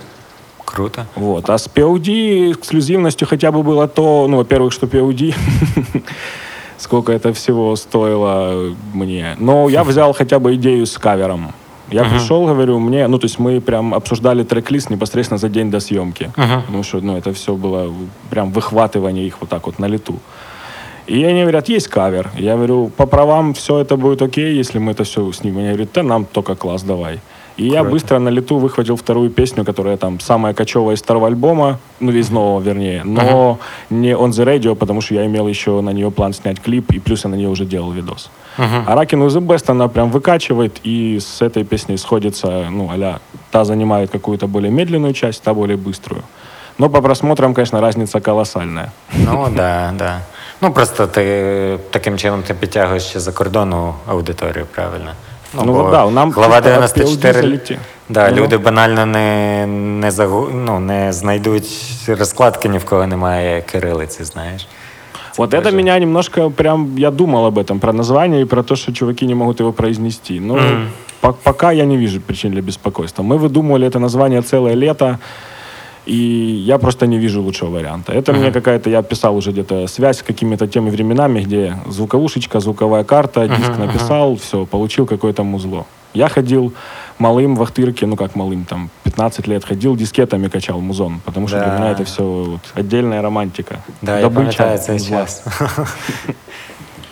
Круто. 0.65 1.05
Вот. 1.15 1.49
А 1.49 1.57
с 1.57 1.67
POD 1.67 2.53
эксклюзивностью 2.53 3.27
хотя 3.27 3.51
бы 3.51 3.63
было 3.63 3.87
то, 3.87 4.27
ну, 4.27 4.37
во-первых, 4.37 4.73
что 4.73 4.87
POD, 4.87 5.35
сколько 6.77 7.11
это 7.11 7.31
всего 7.33 7.75
стоило 7.75 8.73
мне. 8.93 9.35
Но 9.39 9.69
я 9.69 9.83
взял 9.83 10.13
хотя 10.13 10.39
бы 10.39 10.55
идею 10.55 10.85
с 10.85 10.97
кавером. 10.97 11.53
Я 11.91 12.05
пришел, 12.05 12.45
говорю, 12.47 12.79
мне, 12.79 13.07
ну, 13.07 13.19
то 13.19 13.25
есть 13.25 13.37
мы 13.39 13.61
прям 13.61 13.93
обсуждали 13.93 14.43
трек-лист 14.43 14.89
непосредственно 14.89 15.37
за 15.37 15.49
день 15.49 15.69
до 15.69 15.79
съемки. 15.79 16.31
Потому 16.65 16.83
что, 16.83 17.01
ну, 17.01 17.17
это 17.17 17.33
все 17.33 17.55
было 17.55 17.93
прям 18.29 18.51
выхватывание 18.51 19.27
их 19.27 19.41
вот 19.41 19.49
так 19.49 19.65
вот 19.67 19.79
на 19.79 19.85
лету. 19.85 20.19
И 21.07 21.23
они 21.23 21.41
говорят, 21.41 21.69
есть 21.69 21.87
кавер. 21.87 22.31
Я 22.37 22.55
говорю, 22.55 22.89
по 22.89 23.05
правам 23.05 23.53
все 23.53 23.79
это 23.79 23.97
будет 23.97 24.21
окей, 24.21 24.55
если 24.55 24.79
мы 24.79 24.91
это 24.91 25.03
все 25.03 25.31
снимем. 25.31 25.59
Они 25.59 25.67
говорят, 25.69 25.89
да 25.93 26.03
нам 26.03 26.25
только 26.25 26.55
класс, 26.55 26.83
давай. 26.83 27.19
И 27.55 27.67
я 27.67 27.81
Круто. 27.81 27.91
быстро 27.91 28.19
на 28.19 28.29
лету 28.29 28.57
выхватил 28.57 28.95
вторую 28.95 29.29
песню, 29.29 29.63
которая 29.63 29.97
там 29.97 30.19
самая 30.19 30.53
кочевая 30.55 30.95
из 30.95 31.01
второго 31.01 31.27
альбома, 31.27 31.77
ну, 31.99 32.11
из 32.11 32.31
нового, 32.31 32.59
вернее, 32.59 33.03
но 33.03 33.59
не 33.91 34.11
on 34.15 34.29
the 34.29 34.43
radio, 34.43 34.75
потому 34.75 35.01
что 35.01 35.13
я 35.13 35.25
имел 35.27 35.47
еще 35.47 35.79
на 35.81 35.91
нее 35.91 36.09
план 36.09 36.33
снять 36.33 36.59
клип, 36.59 36.91
и 36.93 36.99
плюс 36.99 37.25
я 37.25 37.29
на 37.29 37.35
нее 37.35 37.49
уже 37.49 37.65
делал 37.65 37.91
видос. 37.91 38.31
А 38.57 38.95
Ракин 38.95 39.23
из 39.27 39.35
Best 39.35 39.65
она 39.67 39.87
прям 39.87 40.09
выкачивает, 40.09 40.79
и 40.83 41.19
с 41.19 41.43
этой 41.43 41.63
песней 41.63 41.97
сходится, 41.97 42.69
ну, 42.71 42.89
а 42.91 43.19
та 43.51 43.65
занимает 43.65 44.09
какую-то 44.09 44.47
более 44.47 44.71
медленную 44.71 45.13
часть, 45.13 45.43
та 45.43 45.53
более 45.53 45.77
быструю. 45.77 46.23
Но 46.79 46.89
по 46.89 47.01
просмотрам, 47.01 47.53
конечно, 47.53 47.81
разница 47.81 48.19
колоссальная. 48.19 48.91
Ну, 49.13 49.47
да, 49.55 49.93
да. 49.97 50.23
Ну, 50.62 50.72
просто 50.72 51.06
ти 51.06 51.78
таким 51.90 52.18
чином 52.18 52.42
ти 52.42 52.54
підтягуєш 52.54 53.02
ще 53.02 53.20
за 53.20 53.32
кордону 53.32 53.94
аудиторію, 54.06 54.66
правильно? 54.74 55.10
Ну, 55.54 55.72
бо 55.72 55.84
от 55.84 55.90
да, 55.90 56.10
нам 56.10 56.32
глава 56.32 56.56
чисто 56.56 56.70
94. 56.70 57.30
от 57.30 57.36
PLD 57.36 57.42
залети. 57.42 57.78
Да, 58.08 58.30
Ну. 58.30 58.36
люди 58.36 58.56
банально 58.58 59.06
не, 59.06 59.66
не, 59.66 60.10
загу... 60.10 60.48
ну, 60.54 60.80
не 60.80 61.12
знайдуть 61.12 61.68
розкладки, 62.08 62.68
ні 62.68 62.78
в 62.78 62.84
кого 62.84 63.06
немає 63.06 63.62
кирилиці, 63.62 64.24
знаєш. 64.24 64.66
Вот 65.38 65.50
тоже. 65.50 65.62
это 65.62 65.72
меня 65.76 65.98
немножко 65.98 66.50
прям, 66.50 66.94
я 66.98 67.10
думал 67.10 67.44
об 67.46 67.58
этом, 67.58 67.78
про 67.78 67.92
название 67.92 68.40
и 68.42 68.44
про 68.44 68.62
то, 68.62 68.76
что 68.76 68.92
чуваки 68.92 69.26
не 69.26 69.34
могут 69.34 69.60
его 69.60 69.72
произнести. 69.72 70.40
Но 70.40 70.58
по- 71.20 71.32
пока 71.32 71.72
я 71.72 71.84
не 71.84 71.96
вижу 71.96 72.20
причин 72.20 72.52
для 72.52 72.60
беспокойства. 72.62 73.22
Мы 73.24 73.38
выдумывали 73.38 73.86
это 73.86 73.98
название 73.98 74.42
целое 74.42 74.74
лето, 74.74 75.18
И 76.05 76.15
я 76.67 76.77
просто 76.77 77.07
не 77.07 77.17
вижу 77.17 77.41
лучшего 77.41 77.69
варианта. 77.69 78.13
Это 78.13 78.33
мне 78.33 78.51
какая-то, 78.51 78.89
я 78.89 79.01
писал 79.01 79.35
уже 79.35 79.51
где-то 79.51 79.87
связь 79.87 80.17
с 80.17 80.23
какими-то 80.23 80.67
теми 80.67 80.89
временами, 80.89 81.41
где 81.43 81.77
звуковушечка, 81.89 82.59
звуковая 82.59 83.03
карта, 83.03 83.47
диск 83.47 83.77
написал, 83.77 84.35
все, 84.35 84.65
получил 84.65 85.05
какое-то 85.05 85.43
музло. 85.43 85.85
Я 86.13 86.27
ходил 86.29 86.73
малым 87.19 87.55
в 87.55 87.61
Ахтырке, 87.61 88.05
ну 88.05 88.15
как 88.15 88.35
малым, 88.35 88.65
там 88.65 88.89
15 89.03 89.47
лет 89.47 89.65
ходил, 89.65 89.95
дискетами 89.95 90.47
качал 90.49 90.79
музон, 90.81 91.19
потому 91.25 91.47
что 91.47 91.57
Да. 91.59 91.65
для 91.65 91.73
меня 91.79 91.91
это 91.91 92.03
все 92.03 92.23
вот, 92.23 92.59
отдельная 92.75 93.21
романтика. 93.21 93.75
Да, 94.01 94.17
я 94.19 94.21
Добыча 94.29 94.77
цей 94.77 94.93
музла. 94.93 95.17
час. 95.17 95.43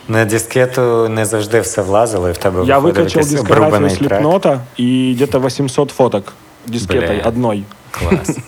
На 0.08 0.24
дискету 0.24 1.08
не 1.08 1.24
завжди 1.24 1.60
все 1.60 1.82
влазило, 1.82 2.28
і 2.28 2.32
в 2.32 2.38
тебе 2.38 2.64
Я 2.64 2.78
выкачал 2.78 3.22
трек. 3.22 3.90
слепнота 3.90 4.60
и 4.76 5.12
где-то 5.14 5.38
800 5.40 5.90
фоток 5.90 6.32
дискетой 6.66 7.16
Бля. 7.20 7.28
одной. 7.28 7.64
Клас. 7.92 8.38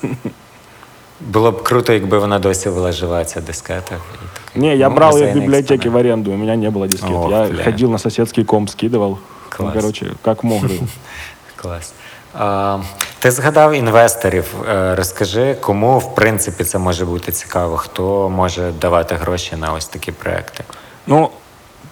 Було 1.21 1.53
б 1.53 1.63
круто, 1.63 1.93
якби 1.93 2.19
вона 2.19 2.39
досі 2.39 2.69
була 2.71 2.93
жива, 2.93 3.25
ця 3.25 3.41
дискета. 3.41 3.95
І 3.95 3.99
так, 4.35 4.57
Не, 4.63 4.77
я 4.77 4.89
ну, 4.89 4.95
брал 4.95 5.19
ее 5.19 5.33
в 5.33 5.35
библиотеке 5.35 5.89
в 5.89 5.97
аренду, 5.97 6.33
у 6.33 6.37
меня 6.37 6.57
не 6.57 6.71
было 6.71 6.89
дискет. 6.89 7.11
Ох, 7.11 7.31
я 7.31 7.45
бля. 7.45 7.65
ходил 7.65 7.91
на 7.91 7.99
соседский 7.99 8.45
комп, 8.45 8.69
скидывал. 8.71 9.11
Ну, 9.11 9.19
Класс. 9.57 9.75
короче, 9.75 10.07
как 10.23 10.45
мог. 10.45 10.63
Клас. 11.57 11.93
А, 12.35 12.79
ти 13.19 13.31
згадав 13.31 13.75
інвесторів. 13.75 14.45
Е, 14.69 14.95
Розкажи, 14.95 15.57
кому 15.61 15.99
в 15.99 16.15
принципі 16.15 16.65
це 16.65 16.79
може 16.79 17.05
бути 17.05 17.33
цікаво, 17.33 17.77
хто 17.77 18.29
може 18.29 18.73
давати 18.81 19.15
гроші 19.15 19.57
на 19.57 19.73
ось 19.73 19.87
такі 19.87 20.13
проекти. 20.13 20.65
Ну, 21.07 21.31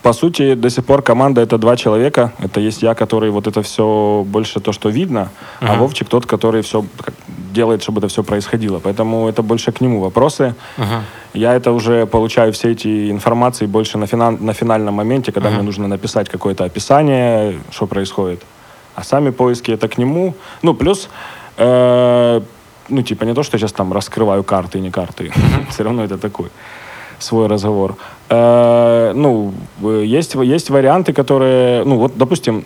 по 0.02 0.12
сути, 0.12 0.54
до 0.54 0.68
сих 0.70 0.84
пор 0.84 1.02
команда 1.02 1.40
это 1.40 1.58
два 1.58 1.76
человека. 1.76 2.32
Это 2.38 2.60
есть 2.60 2.82
я, 2.82 2.94
который 2.94 3.30
вот 3.30 3.46
это 3.46 3.62
все 3.62 4.24
больше 4.26 4.60
то, 4.60 4.72
что 4.72 4.88
видно, 4.88 5.30
а 5.60 5.76
Вовчик 5.76 6.08
тот, 6.08 6.26
который 6.26 6.62
все 6.62 6.84
делает, 7.52 7.82
чтобы 7.82 7.98
это 7.98 8.08
все 8.08 8.22
происходило. 8.22 8.80
Поэтому 8.80 9.28
это 9.28 9.42
больше 9.42 9.70
к 9.70 9.80
нему 9.80 10.00
вопросы. 10.00 10.54
Я 11.34 11.54
это 11.54 11.72
уже 11.72 12.06
получаю 12.06 12.52
все 12.52 12.72
эти 12.72 13.10
информации 13.10 13.66
больше 13.66 13.96
на, 13.96 14.06
финал, 14.06 14.32
на 14.32 14.52
финальном 14.52 14.94
моменте, 14.94 15.32
когда 15.32 15.50
мне 15.50 15.62
нужно 15.62 15.88
написать 15.88 16.28
какое-то 16.28 16.64
описание, 16.64 17.58
что 17.70 17.86
происходит. 17.86 18.42
А 18.94 19.04
сами 19.04 19.30
поиски 19.30 19.70
это 19.70 19.88
к 19.88 19.98
нему. 19.98 20.34
Ну, 20.62 20.74
плюс, 20.74 21.08
э, 21.56 22.40
ну, 22.88 23.02
типа, 23.02 23.24
не 23.24 23.34
то, 23.34 23.42
что 23.42 23.56
я 23.56 23.60
сейчас 23.60 23.72
там 23.72 23.92
раскрываю 23.92 24.44
карты 24.44 24.78
и 24.78 24.80
не 24.82 24.90
карты. 24.90 25.32
Все 25.70 25.84
равно 25.84 26.04
это 26.04 26.18
такой 26.18 26.50
свой 27.22 27.46
разговор. 27.46 27.96
Э, 28.28 29.12
ну, 29.14 29.52
э, 29.82 30.02
есть, 30.04 30.34
есть 30.34 30.70
варианты, 30.70 31.12
которые, 31.12 31.84
ну, 31.84 31.98
вот, 31.98 32.12
допустим, 32.16 32.64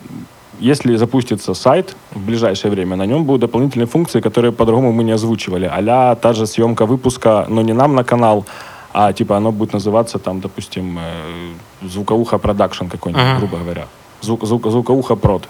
если 0.59 0.97
запустится 0.97 1.53
сайт 1.53 1.95
в 2.11 2.19
ближайшее 2.19 2.71
время, 2.71 2.95
на 2.95 3.05
нем 3.05 3.23
будут 3.23 3.41
дополнительные 3.41 3.87
функции, 3.87 4.21
которые 4.21 4.51
по-другому 4.51 4.91
мы 4.91 5.03
не 5.03 5.13
озвучивали. 5.13 5.69
а 5.71 6.15
та 6.15 6.33
же 6.33 6.45
съемка 6.45 6.85
выпуска, 6.85 7.45
но 7.49 7.61
не 7.61 7.73
нам 7.73 7.95
на 7.95 8.03
канал, 8.03 8.45
а 8.93 9.13
типа 9.13 9.37
оно 9.37 9.51
будет 9.51 9.73
называться 9.73 10.17
там, 10.19 10.39
допустим, 10.39 10.97
э, 10.99 11.87
звуковуха 11.87 12.37
продакшн 12.37 12.85
какой-нибудь, 12.85 13.37
грубо 13.37 13.57
говоря. 13.57 13.85
Звук, 14.21 14.45
звук, 14.45 14.67
звуковуха 14.71 15.15
прод. 15.15 15.47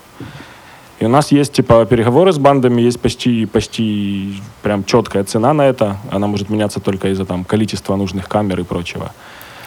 И 1.02 1.04
у 1.04 1.08
нас 1.08 1.32
есть 1.32 1.52
типа 1.52 1.84
переговоры 1.84 2.32
с 2.32 2.38
бандами, 2.38 2.80
есть 2.82 3.00
почти, 3.00 3.46
почти 3.46 4.40
прям 4.62 4.84
четкая 4.84 5.24
цена 5.24 5.52
на 5.52 5.62
это. 5.62 5.96
Она 6.12 6.26
может 6.28 6.50
меняться 6.50 6.80
только 6.80 7.08
из-за 7.08 7.24
там 7.24 7.44
количества 7.44 7.96
нужных 7.96 8.28
камер 8.28 8.60
и 8.60 8.62
прочего. 8.62 9.10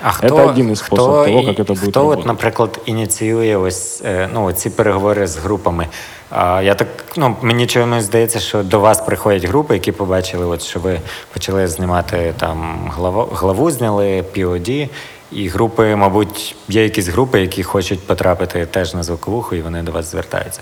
А 0.01 0.13
Це 0.13 0.31
один 0.31 0.71
із 0.71 0.79
способів 0.79 1.25
того, 1.25 1.39
як 1.39 1.57
це 1.57 1.63
буде 1.63 1.75
Хто, 1.75 1.87
от, 1.87 1.95
работати. 1.95 2.27
наприклад, 2.27 2.79
ініціює 2.85 3.55
ось 3.55 4.01
е, 4.05 4.29
ну, 4.33 4.51
ці 4.51 4.69
переговори 4.69 5.27
з 5.27 5.37
групами? 5.37 5.87
А, 6.29 6.61
я 6.61 6.75
так, 6.75 6.87
ну, 7.17 7.35
мені 7.41 7.67
чомусь 7.67 8.03
здається, 8.03 8.39
що 8.39 8.63
до 8.63 8.79
вас 8.79 9.01
приходять 9.01 9.45
групи, 9.45 9.73
які 9.73 9.91
побачили, 9.91 10.45
от, 10.45 10.61
що 10.61 10.79
ви 10.79 10.99
почали 11.33 11.67
знімати 11.67 12.33
там 12.39 12.89
главу, 12.95 13.27
главу 13.33 13.71
зняли, 13.71 14.23
POD, 14.35 14.89
і 15.31 15.47
групи, 15.47 15.95
мабуть, 15.95 16.55
є 16.69 16.83
якісь 16.83 17.07
групи, 17.07 17.41
які 17.41 17.63
хочуть 17.63 18.07
потрапити 18.07 18.65
теж 18.65 18.93
на 18.93 19.03
звуковуху, 19.03 19.55
і 19.55 19.61
вони 19.61 19.81
до 19.81 19.91
вас 19.91 20.11
звертаються. 20.11 20.61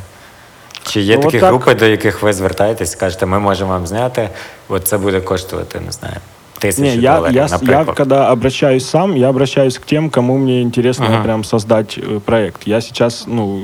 Чи 0.88 1.02
є 1.02 1.16
Ну, 1.16 1.22
такі 1.22 1.38
от 1.38 1.42
так. 1.42 1.50
групи, 1.50 1.76
до 1.76 1.86
яких 1.86 2.22
ви 2.24 2.34
звертаєтесь, 2.34 2.96
кажете, 2.96 3.26
ми 3.26 3.40
можемо 3.40 3.72
вам 3.72 3.88
зняти, 3.88 4.30
от 4.70 4.88
це 4.88 4.98
буде 4.98 5.22
коштувати, 5.22 5.80
не 5.80 5.92
знаю, 5.92 6.16
тисячу 6.60 6.82
Не, 6.84 6.96
я, 6.96 7.16
доларів, 7.16 7.36
я, 7.36 7.42
я 7.42 7.48
наприклад. 7.48 7.98
когда 7.98 8.32
обращаюсь 8.32 8.90
сам, 8.90 9.18
я 9.18 9.30
обращаюсь 9.30 9.78
к 9.78 9.86
тем, 9.86 10.10
кому 10.10 10.38
мне 10.38 10.62
интересно 10.62 11.06
Ага. 11.10 11.24
прям 11.24 11.44
создать 11.44 11.98
э, 11.98 12.20
проект. 12.20 12.68
Я 12.68 12.82
сейчас, 12.82 13.26
ну, 13.28 13.62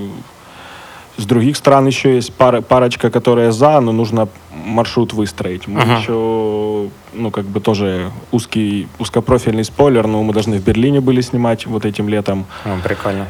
с 1.17 1.25
других 1.25 1.57
стран 1.57 1.87
еще 1.87 2.15
есть 2.15 2.33
пара, 2.33 2.61
парочка, 2.61 3.09
которые 3.09 3.51
за, 3.51 3.79
но 3.81 3.91
нужно 3.91 4.27
маршрут 4.65 5.13
выстроить. 5.13 5.67
Мы 5.67 5.81
Ага. 5.81 5.97
еще, 5.99 6.89
ну, 7.13 7.31
как 7.31 7.45
бы 7.45 7.59
тоже 7.59 8.11
узкий, 8.31 8.87
узкопрофильный 8.99 9.63
спойлер, 9.65 10.07
но 10.07 10.23
мы 10.23 10.33
должны 10.33 10.57
в 10.57 10.63
Берлине 10.63 10.99
были 11.01 11.21
снимать 11.21 11.65
вот 11.67 11.85
этим 11.85 12.09
летом. 12.09 12.45
О, 12.65 12.69
прикольно. 12.83 13.25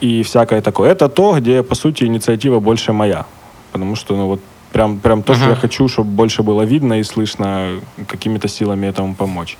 и 0.00 0.22
всякое 0.22 0.60
такое. 0.60 0.90
Это 0.90 1.08
то, 1.08 1.34
где, 1.38 1.62
по 1.62 1.74
сути, 1.74 2.04
инициатива 2.04 2.60
больше 2.60 2.92
моя. 2.92 3.26
Потому 3.72 3.96
что, 3.96 4.16
ну, 4.16 4.26
вот 4.26 4.40
прям, 4.72 4.98
прям 4.98 5.22
то, 5.22 5.34
что 5.34 5.48
я 5.48 5.54
хочу, 5.54 5.88
чтобы 5.88 6.10
больше 6.10 6.42
было 6.42 6.62
видно 6.62 7.00
и 7.00 7.02
слышно, 7.04 7.80
какими-то 8.08 8.48
силами 8.48 8.86
этому 8.86 9.14
помочь. 9.14 9.58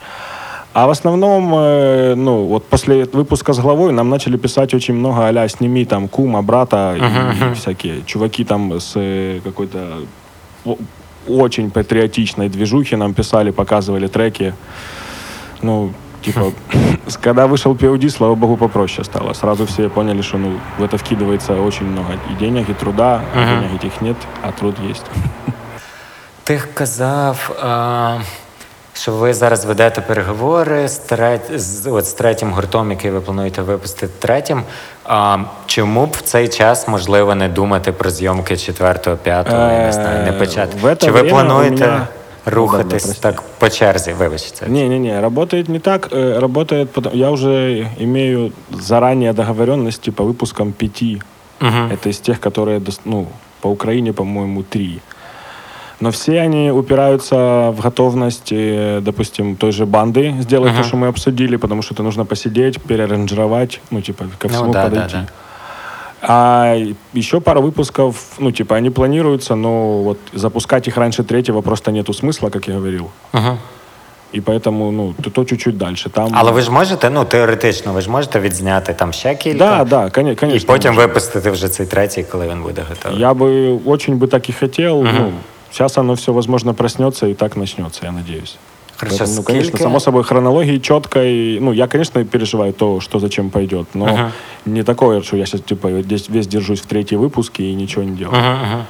А 0.75 0.87
в 0.87 0.91
основном, 0.91 1.55
э, 1.55 2.15
ну, 2.17 2.47
вот 2.47 2.65
после 2.65 3.05
выпуска 3.05 3.53
с 3.53 3.61
главой 3.61 3.93
нам 3.93 4.11
начали 4.11 4.37
писать 4.37 4.75
очень 4.75 4.95
много 4.95 5.29
а 5.29 5.49
«Сними 5.49 5.85
там 5.85 6.09
кума, 6.09 6.43
брата» 6.43 6.97
и 6.97 7.55
всякие 7.55 8.03
чуваки 8.07 8.45
там 8.45 8.81
с 8.81 8.93
э, 8.97 9.41
какой-то 9.45 10.01
очень 11.29 11.71
патриотичной 11.71 12.49
движухи 12.49 12.97
нам 12.97 13.15
писали, 13.15 13.53
показывали 13.53 14.09
треки. 14.09 14.55
Ну, 15.63 15.93
типа, 16.24 16.42
с- 17.08 17.18
когда 17.18 17.46
вышел 17.48 17.74
POD, 17.76 18.10
слава 18.10 18.36
богу, 18.36 18.58
попроще 18.58 19.04
стало. 19.06 19.34
Сразу 19.34 19.66
все 19.66 19.90
поняли, 19.90 20.22
что 20.22 20.38
ну, 20.38 20.52
в 20.80 20.84
это 20.84 20.98
вкидывается 20.98 21.66
очень 21.68 21.86
много 21.88 22.14
и 22.32 22.34
денег, 22.40 22.70
и 22.70 22.74
труда, 22.74 23.22
а 23.36 23.38
денег 23.46 23.84
этих 23.84 24.02
нет, 24.02 24.18
а 24.44 24.52
труд 24.52 24.76
есть. 24.92 25.06
Ти 26.44 26.62
казав, 26.74 27.52
а, 27.64 28.18
що 28.94 29.12
ви 29.12 29.34
зараз 29.34 29.66
ведете 29.66 30.02
переговори 30.02 30.88
з, 30.88 30.98
трет... 30.98 31.42
з, 31.60 31.88
от, 31.92 32.06
з 32.06 32.14
третім 32.14 32.52
гуртом, 32.54 32.92
який 32.92 33.12
ви 33.12 33.22
плануєте 33.22 33.62
випустити 33.62 34.14
третім. 34.20 34.64
А, 35.06 35.38
чому 35.66 36.06
б 36.06 36.12
в 36.12 36.22
цей 36.22 36.48
час 36.48 36.88
можливо 36.88 37.36
не 37.36 37.50
думати 37.50 37.92
про 37.92 38.10
зйомки 38.10 38.58
четвертого, 38.58 39.18
п'ятого, 39.18 39.58
я 39.62 39.86
не 39.86 39.94
знаю, 39.94 40.24
не 40.24 40.30
Е, 40.30 40.40
почати? 40.40 40.78
в 40.82 40.86
это 40.86 41.06
Чи 41.06 41.12
ви 41.12 41.22
время 41.22 41.44
плануєте 41.44 41.88
у 41.88 41.92
мене- 41.92 42.08
рухатись 42.46 42.90
Да, 42.92 42.98
да, 42.98 43.04
прости. 43.06 43.22
так 43.22 43.44
по 43.60 43.70
черзі? 43.70 44.14
Вибачте. 44.14 44.66
Не-не-не, 44.68 45.22
работает 45.22 45.70
не 45.70 45.80
так. 45.80 46.10
э, 46.12 46.40
Работает, 46.40 46.90
потом- 46.92 47.14
я 47.16 47.30
уже 47.32 47.88
имею 48.00 48.52
заранее 48.72 49.34
договоренности 49.34 50.12
по 50.12 50.24
выпускам 50.24 50.72
пяти. 50.72 51.22
Мгм. 51.62 51.92
Это 51.92 52.10
из 52.10 52.20
тех, 52.20 52.40
которые, 52.40 52.80
дос- 52.80 53.00
ну, 53.06 53.28
по 53.62 53.70
Украине, 53.70 54.14
по-моему, 54.14 54.64
три. 54.64 55.00
Но 56.02 56.10
все 56.10 56.42
они 56.42 56.72
упираются 56.72 57.36
в 57.78 57.82
готовность, 57.84 58.52
э, 58.54 59.02
допустим, 59.02 59.56
той 59.56 59.72
же 59.72 59.86
банды 59.86 60.34
сделать 60.42 60.76
то, 60.78 60.84
что 60.84 60.98
мы 60.98 61.08
обсудили, 61.08 61.58
потому 61.58 61.82
что 61.82 61.94
это 61.96 62.04
нужно 62.04 62.26
посидеть, 62.26 62.80
переаранжировать, 62.82 63.82
ну, 63.92 64.02
типа, 64.02 64.24
ко 64.38 64.48
Ну 64.48 64.54
всему 64.54 64.72
да, 64.74 64.84
да, 64.84 64.90
подойти. 64.90 65.16
да. 65.16 65.26
А 66.24 66.76
еще 67.14 67.40
пара 67.40 67.62
выпусков, 67.62 68.16
ну, 68.40 68.52
типа, 68.52 68.76
они 68.76 68.90
планируются, 68.90 69.56
но 69.56 70.04
вот 70.04 70.18
запускать 70.34 70.88
их 70.88 70.98
раньше 70.98 71.24
третьего 71.24 71.62
просто 71.62 71.92
нету 71.92 72.12
смысла, 72.14 72.50
как 72.50 72.68
я 72.68 72.74
говорил. 72.74 73.10
Угу. 73.34 73.58
И 74.36 74.42
поэтому, 74.42 74.92
ну, 74.92 75.16
то, 75.24 75.30
то 75.30 75.46
чуть-чуть 75.46 75.78
дальше. 75.78 76.10
Там... 76.10 76.30
Але 76.34 76.52
ви 76.52 76.62
ж 76.62 76.72
можете, 76.72 77.10
ну 77.10 77.26
теоретично, 77.26 77.94
ви 77.94 78.02
ж 78.02 78.10
можете 78.10 78.40
відзняти 78.40 78.94
там 78.94 79.14
ще 79.14 79.36
кілька. 79.36 79.58
Да, 79.58 79.84
да, 79.84 80.10
коне- 80.10 80.32
І 80.32 80.36
конечно. 80.36 80.68
потім 80.68 80.94
можно. 80.94 81.08
випустити 81.08 81.52
вже 81.52 81.70
цей 81.70 81.86
третій, 81.86 82.24
коли 82.24 82.48
він 82.48 82.62
буде 82.64 82.84
готовий. 82.90 83.20
Я 83.20 83.34
бы 83.34 83.80
очень 83.86 84.16
бы 84.18 84.28
так 84.28 84.50
и 84.50 84.54
хотел. 84.54 85.04
Ну, 85.04 85.32
сейчас 85.72 85.98
оно 85.98 86.14
все, 86.14 86.32
возможно, 86.32 86.74
проснется 86.74 87.28
и 87.28 87.34
так 87.34 87.58
начнется, 87.58 88.06
я 88.06 88.12
надеюсь. 88.12 88.58
Хорошо, 88.97 89.17
Поэтому, 89.25 89.37
ну, 89.37 89.43
конечно, 89.43 89.69
скільки- 89.71 89.83
само 89.83 90.01
собой, 90.01 90.23
хронологии 90.25 90.79
четкой. 90.79 91.59
Ну, 91.61 91.73
я, 91.73 91.87
конечно, 91.87 92.25
переживаю 92.25 92.73
то, 92.73 93.01
что 93.01 93.19
зачем 93.19 93.51
пойдет, 93.51 93.87
но 93.95 94.05
Ага. 94.07 94.31
не 94.67 94.83
такое, 94.83 95.21
что 95.23 95.37
я 95.37 95.47
сейчас, 95.47 95.61
типа, 95.61 95.89
весь, 95.89 96.29
весь 96.31 96.47
держусь 96.47 96.81
в 96.81 96.87
третьей 96.87 97.19
выпуске 97.19 97.63
и 97.63 97.75
ничего 97.75 98.05
не 98.05 98.17
делаю. 98.17 98.37
Мгм, 98.39 98.69
мгм. 98.69 98.85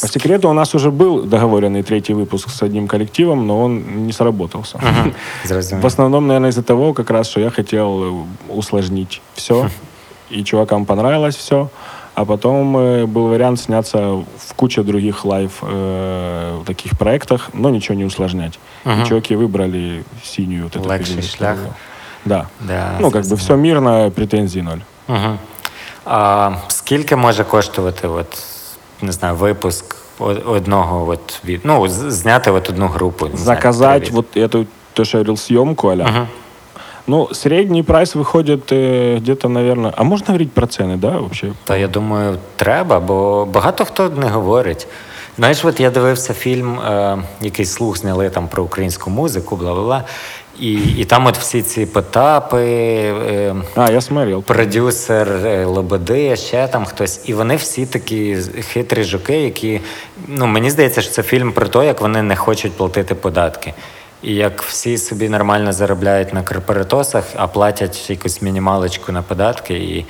По 0.00 0.08
секрету, 0.08 0.48
у 0.48 0.52
нас 0.54 0.74
уже 0.74 0.90
был 0.90 1.22
договоренный 1.22 1.82
третий 1.82 2.14
выпуск 2.14 2.48
с 2.50 2.62
одним 2.62 2.88
коллективом, 2.88 3.46
но 3.46 3.62
он 3.62 4.06
не 4.06 4.12
сработался. 4.12 4.78
В 5.44 5.48
Зрозумів. 5.48 5.84
основном, 5.86 6.26
наверное, 6.26 6.48
из-за 6.50 6.62
того, 6.62 6.94
как 6.94 7.10
раз, 7.10 7.28
что 7.30 7.40
я 7.40 7.50
хотел 7.50 8.02
э, 8.04 8.12
усложнить 8.48 9.20
все, 9.34 9.68
и 10.30 10.42
чувакам 10.44 10.86
понравилось 10.86 11.36
все. 11.36 11.68
А 12.15 12.25
потом 12.25 12.75
э, 12.77 13.05
был 13.05 13.27
вариант 13.27 13.59
сняться 13.59 13.97
в 14.47 14.53
куче 14.55 14.81
других 14.83 15.25
лайв 15.25 15.51
э, 15.61 16.63
таких 16.65 16.97
проектах, 16.97 17.49
но 17.53 17.69
ничего 17.69 17.95
не 17.97 18.05
усложнять. 18.05 18.59
И 18.85 19.05
чуваки 19.07 19.35
выбрали 19.35 20.03
синюю 20.23 20.63
вот 20.63 20.75
эту 20.75 20.89
Легший 20.89 21.15
фигню. 21.21 21.37
шлях. 21.37 21.57
Да. 22.25 22.47
Да, 22.61 22.97
ну, 22.99 23.11
как 23.11 23.21
бы 23.21 23.23
зрозумів. 23.23 23.39
все 23.39 23.55
мирно, 23.55 24.11
претензий 24.11 24.61
ноль. 24.61 24.79
Угу. 25.07 25.37
А 26.05 26.51
скільки 26.67 27.15
може 27.15 27.43
коштувати, 27.43 28.07
от, 28.07 28.43
не 29.01 29.11
знаю, 29.11 29.35
випуск 29.35 29.95
о- 30.19 30.25
одного 30.25 31.09
от 31.09 31.41
від. 31.45 31.61
Ну, 31.63 31.87
з- 31.87 32.11
зняти 32.11 32.51
от 32.51 32.69
одну 32.69 32.87
групу. 32.87 33.25
не 33.27 33.37
знаю, 33.37 33.45
Заказать 33.45 34.03
привіт. 34.03 34.13
вот 34.15 34.37
эту, 34.37 34.65
то, 34.93 35.05
что 35.05 35.17
я 35.17 35.23
говорил, 35.23 35.37
съемку, 35.37 35.89
аля. 35.89 36.03
Мгм. 36.07 36.27
Ну, 37.07 37.29
средний 37.33 37.83
прайс 37.83 38.15
выходит 38.15 38.71
э, 38.71 39.17
где-то, 39.17 39.49
наверное... 39.49 39.93
А 39.97 40.03
можно 40.03 40.25
говорить 40.27 40.51
про 40.51 40.67
цены, 40.67 40.97
да, 40.97 41.09
вообще? 41.09 41.53
Та 41.63 41.77
я 41.77 41.87
думаю, 41.87 42.37
треба, 42.55 42.99
бо 42.99 43.45
багато 43.45 43.85
хто 43.85 44.09
не 44.09 44.29
говорить. 44.29 44.87
Знаєш, 45.37 45.65
от 45.65 45.79
я 45.79 45.89
дивився 45.89 46.33
фільм, 46.33 46.79
е, 46.79 47.17
який 47.41 47.65
слух 47.65 47.97
зняли 47.97 48.29
там 48.29 48.47
про 48.47 48.63
українську 48.63 49.09
музику, 49.09 49.55
бла 49.55 49.73
бла 49.73 49.83
бла. 49.83 50.03
І, 50.59 50.73
і 50.73 51.05
там 51.05 51.25
от 51.25 51.37
всі 51.37 51.61
ці 51.61 51.85
потапи, 51.85 52.63
е, 52.63 53.55
А, 53.75 53.91
я 53.91 54.01
смотрел. 54.01 54.43
продюсер 54.43 55.29
е, 55.29 55.65
Лободи, 55.65 56.35
ще 56.35 56.67
там 56.67 56.85
хтось. 56.85 57.21
І 57.25 57.33
вони 57.33 57.55
всі 57.55 57.85
такі 57.85 58.37
хитрі 58.73 59.03
жуки, 59.03 59.41
які. 59.41 59.81
Ну, 60.27 60.47
мені 60.47 60.69
здається, 60.69 61.01
що 61.01 61.11
це 61.11 61.23
фільм 61.23 61.51
про 61.51 61.67
те, 61.67 61.85
як 61.85 62.01
вони 62.01 62.21
не 62.21 62.35
хочуть 62.35 62.73
платити 62.73 63.15
податки. 63.15 63.73
І 64.23 64.35
як 64.35 64.61
всі 64.61 64.97
собі 64.97 65.29
нормально 65.29 65.73
заробляють 65.73 66.33
на 66.33 66.43
корпоратосах, 66.43 67.23
а 67.35 67.47
платять 67.47 68.09
якусь 68.09 68.41
мінімалочку 68.41 69.11
на 69.11 69.21
податки, 69.21 69.73
і, 69.73 70.05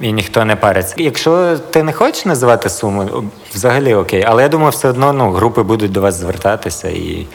і 0.00 0.12
ніхто 0.12 0.44
не 0.44 0.56
париться. 0.56 0.94
Якщо 0.98 1.58
ти 1.58 1.82
не 1.82 1.92
хочеш 1.92 2.24
називати 2.24 2.68
суму, 2.68 3.02
о, 3.02 3.22
взагалі 3.54 3.94
окей. 3.94 4.24
Але 4.28 4.42
я 4.42 4.48
думаю, 4.48 4.70
все 4.70 4.88
одно 4.88 5.12
ну, 5.12 5.30
групи 5.30 5.62
будуть 5.62 5.92
до 5.92 6.00
вас 6.00 6.14
звертатися, 6.14 6.88
і 6.88 7.26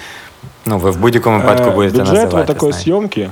ну, 0.66 0.78
ви 0.78 0.92
в 0.92 0.98
будь-якому 0.98 1.38
випадку 1.40 1.70
Э, 1.70 1.76
будете 1.76 1.98
Бюджет 1.98 2.14
називати. 2.14 2.36
вот 2.38 2.46
такой 2.46 2.72
знаєте. 2.72 2.90
съемки 2.92 3.30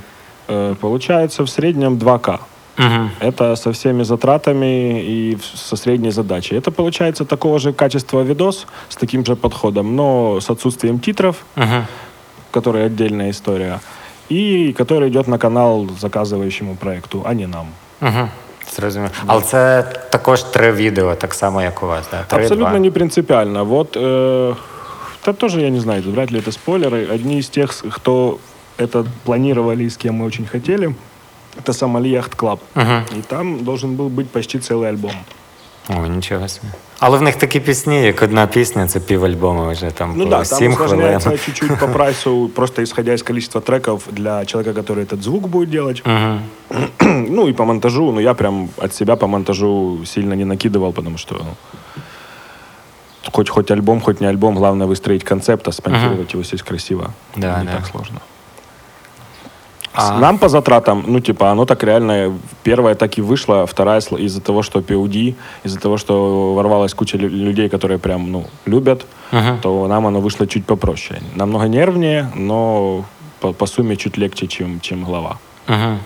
э, 0.48 0.76
получается 0.76 1.44
в 1.44 1.50
среднем 1.50 1.98
2К. 1.98 2.38
Мгм. 2.78 3.12
Это 3.22 3.56
со 3.56 3.70
всеми 3.72 4.04
затратами 4.04 5.02
и 5.04 5.36
в- 5.36 5.58
со 5.58 5.78
средней 5.78 6.12
задачей. 6.12 6.60
Это 6.60 6.72
получается 6.72 7.26
такого 7.26 7.60
же 7.60 7.74
качества 7.74 8.22
видос 8.24 8.68
с 8.90 8.96
таким 8.96 9.26
же 9.26 9.36
подходом, 9.36 9.96
но 9.96 10.38
с 10.42 10.50
отсутствием 10.50 11.00
титров, 11.00 11.36
Мгм. 11.56 11.86
который 12.52 12.86
отдельная 12.86 13.30
история, 13.30 13.80
и 14.32 14.74
который 14.78 15.10
идет 15.10 15.28
на 15.28 15.38
канал 15.38 15.88
заказывающему 16.02 16.76
проекту, 16.76 17.24
а 17.26 17.34
не 17.34 17.48
нам. 17.48 17.68
Угу. 18.02 18.30
Зрозумів. 18.76 19.10
Але 19.28 19.42
це 19.42 19.84
також 20.10 20.44
три 20.44 20.72
відео, 20.72 21.16
так 21.16 21.34
само, 21.34 21.62
як 21.62 21.84
у 21.84 21.88
вас. 21.88 22.06
Да? 22.12 22.24
Три, 22.24 22.42
Абсолютно 22.44 22.70
два. 22.70 22.80
не 22.80 22.92
принципиально. 22.92 23.66
Вот 23.66 23.98
э, 23.98 24.56
это 25.24 25.34
тоже, 25.34 25.62
я 25.62 25.70
не 25.70 25.80
знаю, 25.80 26.04
вряд 26.04 26.32
ли 26.32 26.40
это 26.40 26.52
спойлеры. 26.52 27.16
Одни 27.16 27.38
из 27.40 27.50
тех, 27.50 27.72
с- 27.74 27.84
кто 27.92 28.38
это 28.78 29.06
планировали 29.24 29.84
и 29.84 29.88
с 29.90 29.98
кем 29.98 30.16
мы 30.16 30.26
очень 30.26 30.46
хотели, 30.48 30.96
это 31.64 31.74
Сомали 31.74 32.10
Яхт 32.10 32.36
Клаб. 32.36 32.60
Мгм. 32.76 33.04
И 33.18 33.22
там 33.22 33.64
должен 33.64 33.96
был 33.96 34.10
быть 34.10 34.28
почти 34.28 34.58
целый 34.60 34.90
альбом. 34.90 35.12
О, 35.90 36.08
нічого 36.08 36.48
собі. 36.48 36.68
Але 37.00 37.18
в 37.18 37.22
них 37.22 37.36
такі 37.36 37.60
пісні, 37.60 38.04
як 38.04 38.22
одна 38.22 38.48
пісня, 38.48 38.88
це 38.88 39.00
півальбому 39.00 39.72
вже 39.72 39.92
там 39.92 40.14
Ну 40.18 40.24
по 40.24 40.30
да, 40.30 40.36
там 40.36 40.46
сім 40.46 40.76
хвилин. 40.76 40.94
усложняется 40.94 41.38
чуть-чуть 41.38 41.80
по 41.80 41.88
прайсу, 41.88 42.50
просто 42.56 42.82
исходя 42.82 43.14
из 43.14 43.24
количества 43.24 43.62
треков 43.62 44.04
для 44.12 44.46
человека, 44.46 44.82
который 44.82 45.04
этот 45.04 45.22
звук 45.22 45.48
будет 45.48 45.70
делать. 45.70 46.04
Мгм. 46.06 46.40
Ну 47.30 47.48
и 47.48 47.54
по 47.54 47.66
монтажу, 47.66 48.12
ну 48.12 48.20
я 48.20 48.34
прям 48.34 48.70
от 48.78 48.96
себя 48.96 49.16
по 49.16 49.28
монтажу 49.28 50.00
сильно 50.06 50.36
не 50.36 50.46
накидывал, 50.46 50.94
потому 50.94 51.18
что 51.18 51.36
ну, 51.36 51.56
хоть 53.32 53.50
хоть 53.50 53.72
альбом, 53.72 54.02
хоть 54.02 54.22
не 54.22 54.28
альбом, 54.28 54.56
главное 54.56 54.88
выстроить 54.88 55.24
концепт, 55.24 55.68
а 55.68 55.72
смонтировать 55.72 56.34
его 56.34 56.44
здесь 56.44 56.64
красиво. 56.64 57.14
Да, 57.36 57.60
не 57.60 57.66
да. 57.66 57.76
так 57.76 57.86
сложно. 57.86 58.20
А- 59.95 60.19
Нам 60.19 60.39
по 60.39 60.49
затратам, 60.49 61.05
ну, 61.07 61.21
типа, 61.21 61.51
оно 61.51 61.65
так 61.65 61.83
реально, 61.85 62.33
первая 62.63 62.95
так 62.95 63.19
и 63.19 63.23
вышла, 63.23 63.67
вторая 63.67 64.01
из-за 64.01 64.41
того, 64.41 64.63
что 64.63 64.81
PUD, 64.81 65.35
из-за 65.65 65.79
того, 65.79 65.99
что 65.99 66.55
ворвалась 66.55 66.95
куча 66.95 67.19
лю- 67.19 67.29
людей, 67.29 67.69
которые 67.69 67.99
прям, 67.99 68.31
ну, 68.31 68.45
любят, 68.67 69.07
Мгм. 69.33 69.59
то 69.61 69.89
нам 69.89 70.07
оно 70.07 70.21
вышло 70.21 70.47
чуть 70.47 70.65
попроще. 70.65 71.21
Намного 71.35 71.69
нервнее, 71.69 72.31
но 72.35 73.05
по, 73.41 73.53
по 73.53 73.67
сумме 73.67 73.97
чуть 73.97 74.19
легче, 74.19 74.47
чем, 74.47 74.81
чем 74.81 75.05
глава. 75.05 75.39
Мгм. 75.69 75.99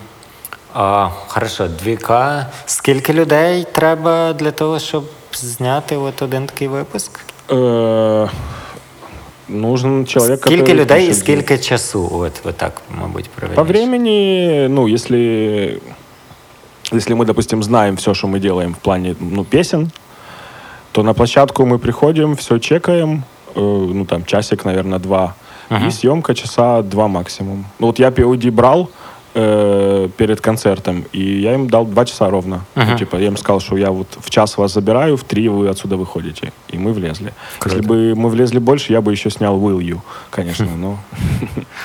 А, 0.73 1.09
хорошо, 1.27 1.63
2К. 1.67 2.45
Скільки 2.65 3.13
людей 3.13 3.65
треба 3.71 4.33
для 4.33 4.51
того, 4.51 4.79
щоб 4.79 5.03
зняти 5.33 5.95
от 5.97 6.21
один 6.21 6.45
такий 6.45 6.67
випуск? 6.67 7.19
Э, 7.49 8.29
нужен 9.48 10.06
человек, 10.06 10.40
скільки 10.40 10.62
который 10.62 10.74
людей 10.74 11.04
і 11.04 11.08
пишет 11.08 11.22
скільки 11.22 11.58
часу? 11.58 12.08
От, 12.12 12.32
от 12.44 12.56
так, 12.56 12.82
мабуть, 13.00 13.30
По 13.30 13.40
правильніше. 13.40 13.62
времени, 13.62 14.66
ну, 14.70 14.88
если, 14.88 15.80
если 16.92 17.14
мы, 17.14 17.24
допустим, 17.24 17.62
знаем 17.62 17.96
все, 17.96 18.14
что 18.14 18.28
мы 18.28 18.40
делаем 18.40 18.74
в 18.74 18.78
плане 18.78 19.14
ну, 19.20 19.44
песен, 19.44 19.90
то 20.92 21.02
на 21.02 21.12
площадку 21.14 21.66
мы 21.66 21.78
приходим, 21.78 22.36
все 22.36 22.58
чекаем, 22.58 23.22
э, 23.54 23.60
ну, 23.94 24.04
там, 24.04 24.24
часик, 24.24 24.64
наверное, 24.64 24.98
два, 24.98 25.34
и 25.86 25.90
съемка 25.90 26.34
часа 26.34 26.82
два 26.82 27.08
максимум. 27.08 27.64
Ну, 27.78 27.86
вот 27.86 27.98
я 27.98 28.08
POD 28.08 28.50
брал 28.50 28.90
э, 29.34 30.08
перед 30.16 30.40
концертом, 30.40 31.04
и 31.12 31.40
я 31.40 31.54
им 31.54 31.68
дал 31.68 31.86
два 31.86 32.04
часа 32.04 32.30
ровно. 32.30 32.64
Ну, 32.74 32.98
типа, 32.98 33.16
я 33.16 33.26
им 33.26 33.36
сказал, 33.36 33.60
что 33.60 33.76
я 33.76 33.90
вот 33.90 34.08
в 34.20 34.30
час 34.30 34.58
вас 34.58 34.72
забираю, 34.72 35.16
в 35.16 35.24
три 35.24 35.48
вы 35.48 35.68
отсюда 35.68 35.96
выходите. 35.96 36.52
И 36.68 36.78
мы 36.78 36.92
влезли. 36.92 37.32
Если 37.64 37.80
бы 37.80 38.14
мы 38.16 38.28
влезли 38.28 38.58
больше, 38.58 38.92
я 38.92 39.00
бы 39.00 39.12
еще 39.12 39.30
снял 39.30 39.58
Will 39.58 39.78
You, 39.78 40.00
конечно, 40.30 40.68
но... 40.76 40.98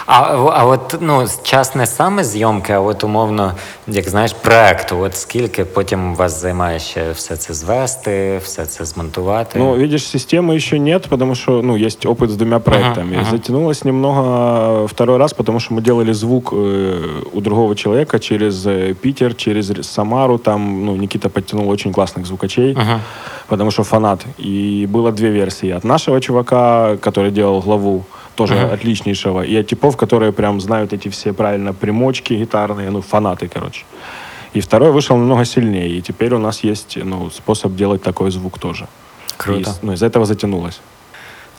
А, 0.07 0.35
а 0.53 0.65
от 0.65 0.97
ну, 1.01 1.25
час 1.43 1.75
не 1.75 1.85
саме 1.85 2.23
зйомки, 2.23 2.73
а 2.73 2.79
от 2.79 3.03
умовно, 3.03 3.53
як 3.87 4.09
знаєш, 4.09 4.33
проекту. 4.33 4.99
От 4.99 5.15
скільки 5.15 5.65
потім 5.65 6.15
вас 6.15 6.41
займає 6.41 6.79
ще 6.79 7.11
все 7.11 7.37
це 7.37 7.53
звести, 7.53 8.41
все 8.43 8.65
це 8.65 8.85
змонтувати? 8.85 9.59
Ну, 9.59 9.71
видишь, 9.75 10.03
системы 10.03 10.55
еще 10.55 10.79
нет, 10.79 11.07
потому 11.09 11.35
что, 11.35 11.61
ну, 11.61 11.77
есть 11.77 12.05
опыт 12.05 12.29
с 12.29 12.35
двумя 12.35 12.59
проектами. 12.59 13.25
Затянулось 13.31 13.85
немного 13.85 14.85
второй 14.87 15.17
раз, 15.17 15.33
потому 15.33 15.59
что 15.59 15.75
мы 15.75 15.81
делали 15.81 16.13
звук 16.13 16.53
э, 16.53 16.95
у 17.40 17.42
другого 17.42 17.74
человека 17.74 18.18
через 18.18 18.66
э, 18.66 18.94
Питер, 18.94 19.34
через 19.34 19.72
Самару. 19.86 20.38
Там, 20.38 20.86
ну, 20.86 20.96
Никита 20.96 21.28
подтянул 21.28 21.68
очень 21.68 21.92
классных 21.92 22.26
звукачей, 22.26 22.76
потому 23.48 23.70
что 23.70 23.82
фанат. 23.82 24.20
И 24.38 24.86
было 24.88 25.12
две 25.12 25.30
версии. 25.30 25.70
От 25.70 25.84
нашего 25.84 26.20
чувака, 26.20 26.96
который 26.96 27.30
делал 27.30 27.60
главу, 27.60 28.04
тоже 28.34 28.54
отличнейшего, 28.54 29.42
и 29.42 29.56
от 29.56 29.66
типов, 29.66 29.96
которые 29.96 30.32
прям 30.32 30.60
знают 30.60 30.92
эти 30.92 31.08
все 31.08 31.32
правильно 31.32 31.74
примочки 31.74 32.34
гитарные, 32.34 32.90
ну, 32.90 33.02
фанаты, 33.02 33.48
короче. 33.48 33.84
И 34.56 34.60
второй 34.60 34.90
вышел 34.92 35.16
намного 35.16 35.44
сильнее, 35.44 35.88
и 35.88 36.00
теперь 36.00 36.34
у 36.34 36.38
нас 36.38 36.64
есть 36.64 36.98
ну, 37.04 37.30
способ 37.30 37.74
делать 37.74 38.02
такой 38.02 38.30
звук 38.30 38.58
тоже. 38.58 38.86
Круто. 39.36 39.70
И, 39.70 39.86
ну, 39.86 39.92
из-за 39.92 40.06
этого 40.06 40.24
затянулось. 40.24 40.80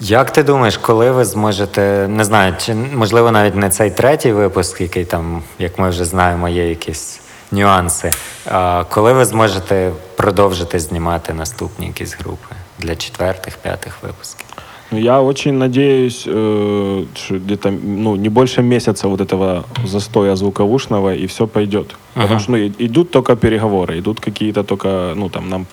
Як 0.01 0.31
ти 0.31 0.43
думаєш, 0.43 0.77
коли 0.79 1.11
ви 1.11 1.25
зможете, 1.25 2.09
не 2.09 2.25
знаю, 2.25 2.55
чи 2.59 2.75
можливо 2.75 3.31
навіть 3.31 3.55
не 3.55 3.71
цей 3.71 3.91
третій 3.91 4.33
випуск, 4.33 4.81
який 4.81 5.05
там, 5.05 5.43
як 5.59 5.79
ми 5.79 5.91
вже 5.91 6.05
знаємо, 6.05 6.49
є 6.49 6.69
якісь 6.69 7.21
нюанси. 7.53 8.13
А 8.51 8.85
коли 8.91 9.13
ви 9.13 9.25
зможете 9.25 9.93
продовжити 10.17 10.79
знімати 10.79 11.35
наступні 11.35 11.87
якісь 11.87 12.15
групи 12.15 12.55
для 12.79 12.97
четвертих, 12.97 13.57
п'ятих 13.57 13.99
випусків? 14.03 14.47
Ну, 14.93 14.99
Я 15.01 15.21
очень 15.21 15.59
надеюсь, 15.59 16.27
э, 16.27 17.05
что 17.15 17.35
где-то 17.35 17.71
ну, 17.71 18.17
не 18.17 18.29
больше 18.29 18.63
месяца 18.63 19.09
вот 19.09 19.21
этого 19.21 19.65
застоя 19.85 20.37
звуковушного, 20.37 21.11
и 21.15 21.27
все 21.27 21.47
пойдет. 21.47 21.97
Потому 22.15 22.41
что 22.41 22.53
ну, 22.53 22.59
и- 22.59 22.73
идут 22.79 23.11
только 23.11 23.33
переговоры, 23.33 23.99
идут 23.99 24.21
какие-то 24.21 24.63
только, 24.63 25.13
ну, 25.17 25.29
там, 25.29 25.49
нам 25.49 25.67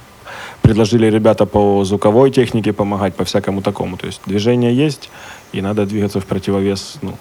предложили 0.62 1.10
ребята 1.10 1.46
по 1.46 1.84
звуковой 1.84 2.30
технике 2.30 2.72
помогать, 2.72 3.14
по 3.14 3.24
всякому 3.24 3.62
такому. 3.62 3.96
То 3.96 4.06
есть 4.06 4.20
движение 4.26 4.86
есть, 4.86 5.10
и 5.54 5.62
надо 5.62 5.86
двигаться 5.86 6.18
в 6.20 6.24
противовес, 6.24 6.96
ну, 7.02 7.12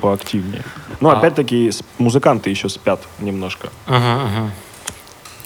поактивнее. 0.00 0.62
Но 1.00 1.08
опять-таки 1.10 1.68
с- 1.68 1.82
музыканты 1.98 2.50
еще 2.50 2.68
спят 2.68 2.98
немножко. 3.20 3.68
Угу, 3.88 3.96
угу. 3.96 4.50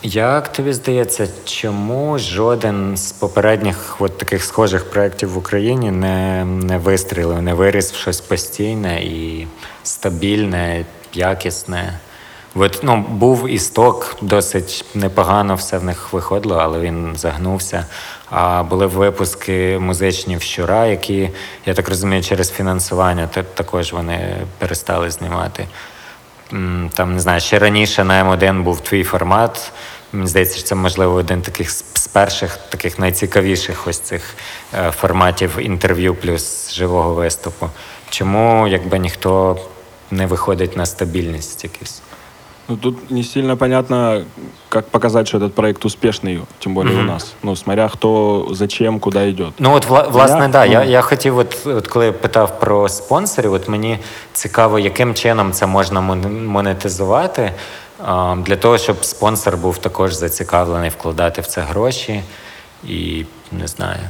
Як 0.06 0.52
тобі 0.52 0.72
здається, 0.72 1.28
чому 1.44 2.18
жоден 2.18 2.96
з 2.96 3.12
попередніх 3.12 3.96
от 3.98 4.18
таких 4.18 4.44
схожих 4.44 4.90
проєктів 4.90 5.30
в 5.32 5.38
Україні 5.38 5.90
не, 5.90 6.44
не 6.44 6.78
вистрілив, 6.78 7.42
не 7.42 7.54
виріс 7.54 7.92
в 7.92 7.96
щось 7.96 8.20
постійне 8.20 9.02
і 9.04 9.46
стабільне, 9.82 10.84
якісне? 11.14 11.98
Ну, 12.82 13.04
був 13.08 13.48
істок, 13.48 14.16
досить 14.20 14.84
непогано 14.94 15.54
все 15.54 15.78
в 15.78 15.84
них 15.84 16.12
виходило, 16.12 16.56
але 16.56 16.80
він 16.80 17.12
загнувся. 17.16 17.86
А 18.30 18.62
були 18.62 18.86
випуски 18.86 19.78
музичні 19.80 20.36
вчора, 20.36 20.86
які, 20.86 21.30
я 21.66 21.74
так 21.74 21.88
розумію, 21.88 22.22
через 22.22 22.50
фінансування 22.50 23.26
також 23.54 23.92
вони 23.92 24.36
перестали 24.58 25.10
знімати. 25.10 25.66
Там 26.94 27.12
не 27.12 27.20
знаю, 27.20 27.40
ще 27.40 27.58
раніше 27.58 28.04
на 28.04 28.24
М1 28.24 28.62
був 28.62 28.80
твій 28.80 29.04
формат. 29.04 29.72
Мені 30.12 30.26
здається, 30.26 30.58
що 30.58 30.66
це 30.66 30.74
можливо 30.74 31.14
один 31.14 31.42
таких 31.42 31.70
з 31.70 31.84
з 32.04 32.06
перших, 32.06 32.56
таких 32.68 32.98
найцікавіших 32.98 33.86
ось 33.86 33.98
цих 33.98 34.34
е, 34.74 34.90
форматів 34.90 35.58
інтерв'ю 35.58 36.14
плюс 36.14 36.72
живого 36.72 37.14
виступу. 37.14 37.70
Чому 38.10 38.68
якби 38.68 38.98
ніхто 38.98 39.58
не 40.10 40.26
виходить 40.26 40.76
на 40.76 40.86
стабільність 40.86 41.64
якусь? 41.64 42.02
Ну, 42.68 42.76
тут 42.76 43.10
не 43.10 43.22
сильно 43.22 43.56
понятно, 43.56 44.24
как 44.68 44.88
показать, 44.88 45.28
что 45.28 45.38
этот 45.38 45.52
проект 45.54 45.84
успешный, 45.84 46.40
тем 46.58 46.74
более 46.74 46.98
у 46.98 47.02
нас. 47.02 47.34
Ну, 47.42 47.56
смотря 47.56 47.88
кто, 47.88 48.48
зачем, 48.52 49.00
куда 49.00 49.30
идет. 49.30 49.52
Ну 49.58 49.74
от 49.74 49.86
вла- 49.86 50.10
власне, 50.10 50.40
Я- 50.42 50.48
да. 50.48 50.64
Я, 50.64 50.84
ну. 50.84 50.90
я 50.90 51.00
хотів, 51.02 51.38
от, 51.38 51.66
от 51.66 51.88
коли 51.88 52.12
питав 52.12 52.60
про 52.60 52.88
спонсорів, 52.88 53.52
от 53.52 53.68
мені 53.68 53.98
цікаво, 54.32 54.78
яким 54.78 55.14
чином 55.14 55.52
це 55.52 55.66
можна 55.66 56.00
монетизувати, 56.00 57.52
а, 58.04 58.36
для 58.46 58.56
того, 58.56 58.78
щоб 58.78 59.04
спонсор 59.04 59.56
був 59.56 59.78
також 59.78 60.14
зацікавлений 60.14 60.90
вкладати 60.90 61.40
в 61.40 61.46
це 61.46 61.60
гроші, 61.60 62.22
і 62.84 63.24
не 63.52 63.66
знаю. 63.66 64.00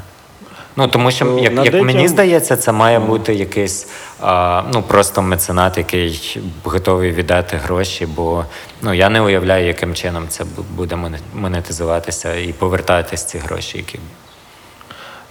Ну 0.76 0.88
тому 0.88 1.12
що, 1.12 1.26
Ну, 1.26 1.40
як, 1.44 1.54
над 1.54 1.66
як 1.66 1.84
мені 1.84 2.00
этим- 2.04 2.08
здається, 2.08 2.58
це 2.58 2.72
має 2.72 3.00
бути 3.00 3.34
якийсь 3.34 3.88
а, 4.22 4.64
ну 4.74 4.82
просто 4.82 5.22
меценат, 5.22 5.78
який 5.78 6.40
готовий 6.64 7.12
віддати 7.12 7.58
гроші, 7.58 8.06
бо 8.16 8.46
ну 8.82 8.94
я 8.94 9.10
не 9.10 9.22
уявляю, 9.22 9.68
яким 9.68 9.94
чином 9.94 10.24
це 10.30 10.44
бу- 10.44 10.66
буде 10.76 10.96
моне- 10.96 11.20
монетизуватися 11.36 12.36
і 12.36 12.54
повертатись 12.54 13.24
ці 13.24 13.38
гроші, 13.38 13.78
які 13.78 14.00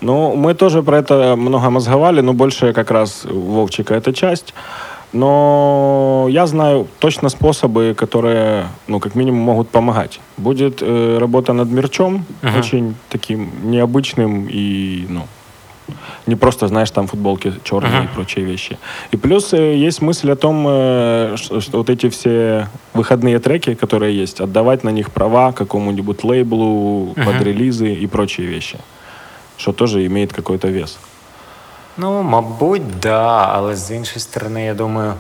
Ну, 0.00 0.34
мы 0.36 0.54
тоже 0.54 0.82
про 0.82 0.98
это 0.98 1.36
много 1.36 1.70
мозговали, 1.70 2.22
но 2.22 2.32
больше 2.32 2.72
как 2.72 2.90
раз 2.90 3.26
Вовчика 3.30 3.94
эта 3.94 4.12
часть. 4.12 4.54
Но 5.13 6.27
я 6.29 6.47
знаю 6.47 6.87
точно 6.99 7.29
способы, 7.29 7.93
которые, 7.95 8.65
ну, 8.87 8.99
как 8.99 9.15
минимум, 9.15 9.41
могут 9.41 9.69
помогать. 9.69 10.19
Будет 10.37 10.81
э, 10.81 11.17
работа 11.19 11.53
над 11.53 11.69
мерчом, 11.69 12.25
Ага. 12.41 12.59
очень 12.59 12.95
таким 13.09 13.49
необычным 13.63 14.47
и, 14.49 15.05
ну, 15.09 15.21
не 16.25 16.35
просто, 16.35 16.67
знаешь, 16.67 16.89
там 16.91 17.07
футболки 17.07 17.53
черные 17.63 17.93
Ага. 17.99 18.05
и 18.05 18.07
прочие 18.15 18.45
вещи. 18.45 18.77
И 19.11 19.17
плюс 19.17 19.53
э, 19.53 19.75
есть 19.75 20.01
мысль 20.01 20.31
о 20.31 20.35
том, 20.35 20.65
э, 20.67 21.35
что, 21.37 21.61
что 21.61 21.77
вот 21.77 21.89
эти 21.89 22.09
все 22.09 22.67
выходные 22.95 23.37
треки, 23.39 23.75
которые 23.75 24.17
есть, 24.21 24.41
отдавать 24.41 24.83
на 24.83 24.89
них 24.89 25.11
права 25.11 25.51
какому-нибудь 25.51 26.23
лейблу 26.23 27.13
Ага. 27.15 27.31
под 27.31 27.41
релизы 27.41 27.93
и 27.93 28.07
прочие 28.07 28.47
вещи, 28.47 28.77
что 29.57 29.73
тоже 29.73 30.05
имеет 30.07 30.33
какой-то 30.33 30.69
вес. 30.69 30.97
Ну, 31.96 32.22
мабуть, 32.22 33.00
да, 33.02 33.50
але 33.52 33.76
з 33.76 33.90
іншої 33.90 34.20
сторони, 34.20 34.64
я 34.64 34.74
думаю, 34.74 35.12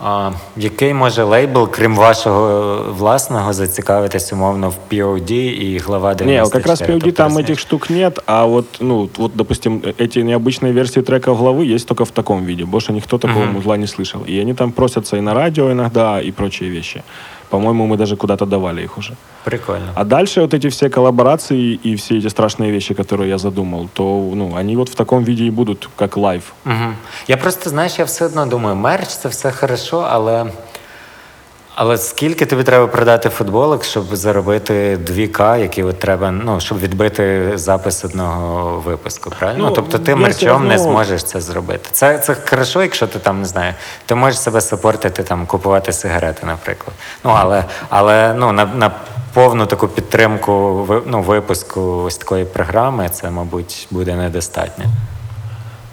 а, 0.00 0.30
який 0.56 0.94
може 0.94 1.22
лейбл, 1.22 1.68
крім 1.70 1.96
вашого 1.96 2.76
власного, 2.98 3.52
зацікавитись 3.52 4.32
умовно 4.32 4.68
в 4.70 4.74
POD 4.94 5.32
і 5.32 5.78
глава 5.78 6.14
94? 6.14 6.36
Не, 6.36 6.42
вот 6.42 6.52
как 6.52 6.66
раз 6.66 6.82
POD 6.82 6.86
Тобто, 6.86 7.10
там 7.12 7.26
розумієш? 7.26 7.50
этих 7.50 7.58
штук 7.60 7.90
нет, 7.90 8.18
а 8.26 8.44
вот, 8.44 8.64
ну, 8.80 9.08
вот, 9.18 9.32
допустим, 9.34 9.80
эти 9.98 10.18
необычные 10.22 10.72
версии 10.72 11.00
треков 11.02 11.38
главы 11.38 11.74
есть 11.74 11.88
только 11.88 12.04
в 12.04 12.10
таком 12.10 12.44
виде. 12.44 12.64
Больше 12.64 12.92
никто 12.92 13.18
такого 13.18 13.44
Мгм. 13.44 13.54
музла 13.54 13.76
не 13.76 13.86
слышал. 13.86 14.24
И 14.28 14.40
они 14.40 14.54
там 14.54 14.72
просятся 14.72 15.16
и 15.16 15.20
на 15.20 15.34
радио 15.34 15.70
иногда, 15.72 16.20
и 16.20 16.30
прочие 16.32 16.70
вещи. 16.70 17.02
По-моему, 17.49 17.87
мы 17.87 17.97
даже 17.97 18.15
куда-то 18.15 18.45
давали 18.45 18.83
их 18.83 18.97
уже. 18.97 19.13
Прикольно. 19.43 19.91
А 19.95 20.03
дальше 20.03 20.41
вот 20.41 20.53
эти 20.53 20.67
все 20.67 20.89
коллаборации 20.89 21.79
и 21.85 21.95
все 21.95 22.17
эти 22.17 22.29
страшные 22.29 22.71
вещи, 22.71 22.93
которые 22.93 23.29
я 23.29 23.37
задумал, 23.37 23.89
то, 23.93 24.31
ну, 24.35 24.55
они 24.55 24.75
вот 24.75 24.89
в 24.89 24.95
таком 24.95 25.23
виде 25.23 25.43
и 25.43 25.51
будут, 25.51 25.89
как 25.95 26.17
лайв. 26.17 26.53
Угу. 26.65 26.93
Я 27.27 27.37
просто, 27.37 27.69
знаєш, 27.69 27.99
я 27.99 28.05
все 28.05 28.25
одно 28.25 28.45
думаю, 28.45 28.75
мерч 28.75 29.07
це 29.07 29.29
все 29.29 29.51
хорошо, 29.51 30.07
але. 30.09 30.45
Але 31.81 31.97
скільки 31.97 32.45
тобі 32.45 32.63
треба 32.63 32.87
продати 32.87 33.29
футболок, 33.29 33.83
щоб 33.83 34.15
заробити 34.15 34.97
2К, 34.97 35.59
які 35.59 35.83
от 35.83 35.99
треба, 35.99 36.31
ну, 36.31 36.59
щоб 36.59 36.79
відбити 36.79 37.51
запис 37.55 38.05
одного 38.05 38.79
випуску, 38.79 39.29
правильно? 39.39 39.65
Ну, 39.65 39.71
тобто 39.71 39.99
ти 39.99 40.15
мерчом 40.15 40.67
не 40.67 40.77
зможеш 40.77 41.23
це 41.23 41.41
зробити. 41.41 41.89
Це, 41.91 42.17
це 42.17 42.35
хорошо, 42.49 42.81
якщо 42.81 43.07
ти 43.07 43.19
там 43.19 43.39
не 43.39 43.45
знаю, 43.45 43.73
ти 44.05 44.15
можеш 44.15 44.39
себе 44.39 44.61
сапортити, 44.61 45.23
там, 45.23 45.45
купувати 45.45 45.93
сигарети, 45.93 46.45
наприклад. 46.45 46.95
Ну, 47.23 47.31
але, 47.37 47.65
але 47.89 48.33
ну, 48.33 48.51
на, 48.51 48.65
на 48.65 48.91
повну 49.33 49.65
таку 49.65 49.87
підтримку 49.87 50.85
ну, 51.05 51.21
випуску 51.21 51.81
ось 51.81 52.17
такої 52.17 52.45
програми, 52.45 53.09
це, 53.09 53.31
мабуть, 53.31 53.87
буде 53.91 54.15
недостатньо. 54.15 54.85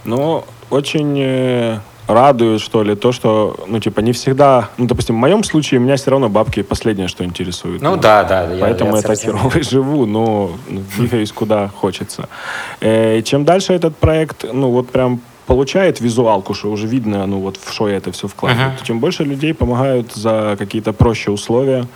Но 0.04 0.42
очень 0.70 1.18
э, 1.18 1.78
радует, 2.06 2.60
что 2.60 2.82
ли, 2.82 2.94
то, 2.94 3.12
что, 3.12 3.56
ну, 3.66 3.80
типа, 3.80 4.00
не 4.00 4.12
всегда, 4.12 4.68
ну, 4.78 4.86
допустим, 4.86 5.16
в 5.16 5.18
моем 5.18 5.44
случае 5.44 5.80
меня 5.80 5.96
все 5.96 6.10
равно 6.10 6.28
бабки 6.28 6.62
последнее, 6.62 7.08
что 7.08 7.24
интересует. 7.24 7.82
Ну, 7.82 7.96
да, 7.96 8.24
да. 8.24 8.52
я- 8.52 8.64
Поэтому 8.64 8.90
я 8.90 8.96
я, 8.96 9.02
це 9.02 9.08
так 9.08 9.18
херово 9.18 9.62
живу, 9.62 10.06
но 10.06 10.50
ну, 10.68 10.82
двигаюсь 10.96 11.32
куда 11.34 11.68
хочется. 11.68 12.28
Э, 12.80 13.22
чем 13.22 13.44
дальше 13.44 13.74
этот 13.74 13.96
проект, 13.96 14.44
ну 14.52 14.70
вот 14.70 14.90
прям 14.90 15.20
получает 15.46 16.00
визуалку, 16.00 16.54
что 16.54 16.70
уже 16.72 16.86
видно, 16.86 17.26
ну 17.26 17.38
вот 17.40 17.56
в 17.56 17.72
что 17.72 17.88
я 17.88 17.96
это 17.96 18.10
все 18.10 18.26
вкладываю, 18.26 18.66
Ага. 18.68 18.76
то 18.78 18.84
тем 18.84 18.98
больше 19.00 19.24
людей 19.24 19.54
помогают 19.54 20.12
за 20.12 20.56
какие-то 20.58 20.92
проще 20.92 21.30
условия. 21.30 21.86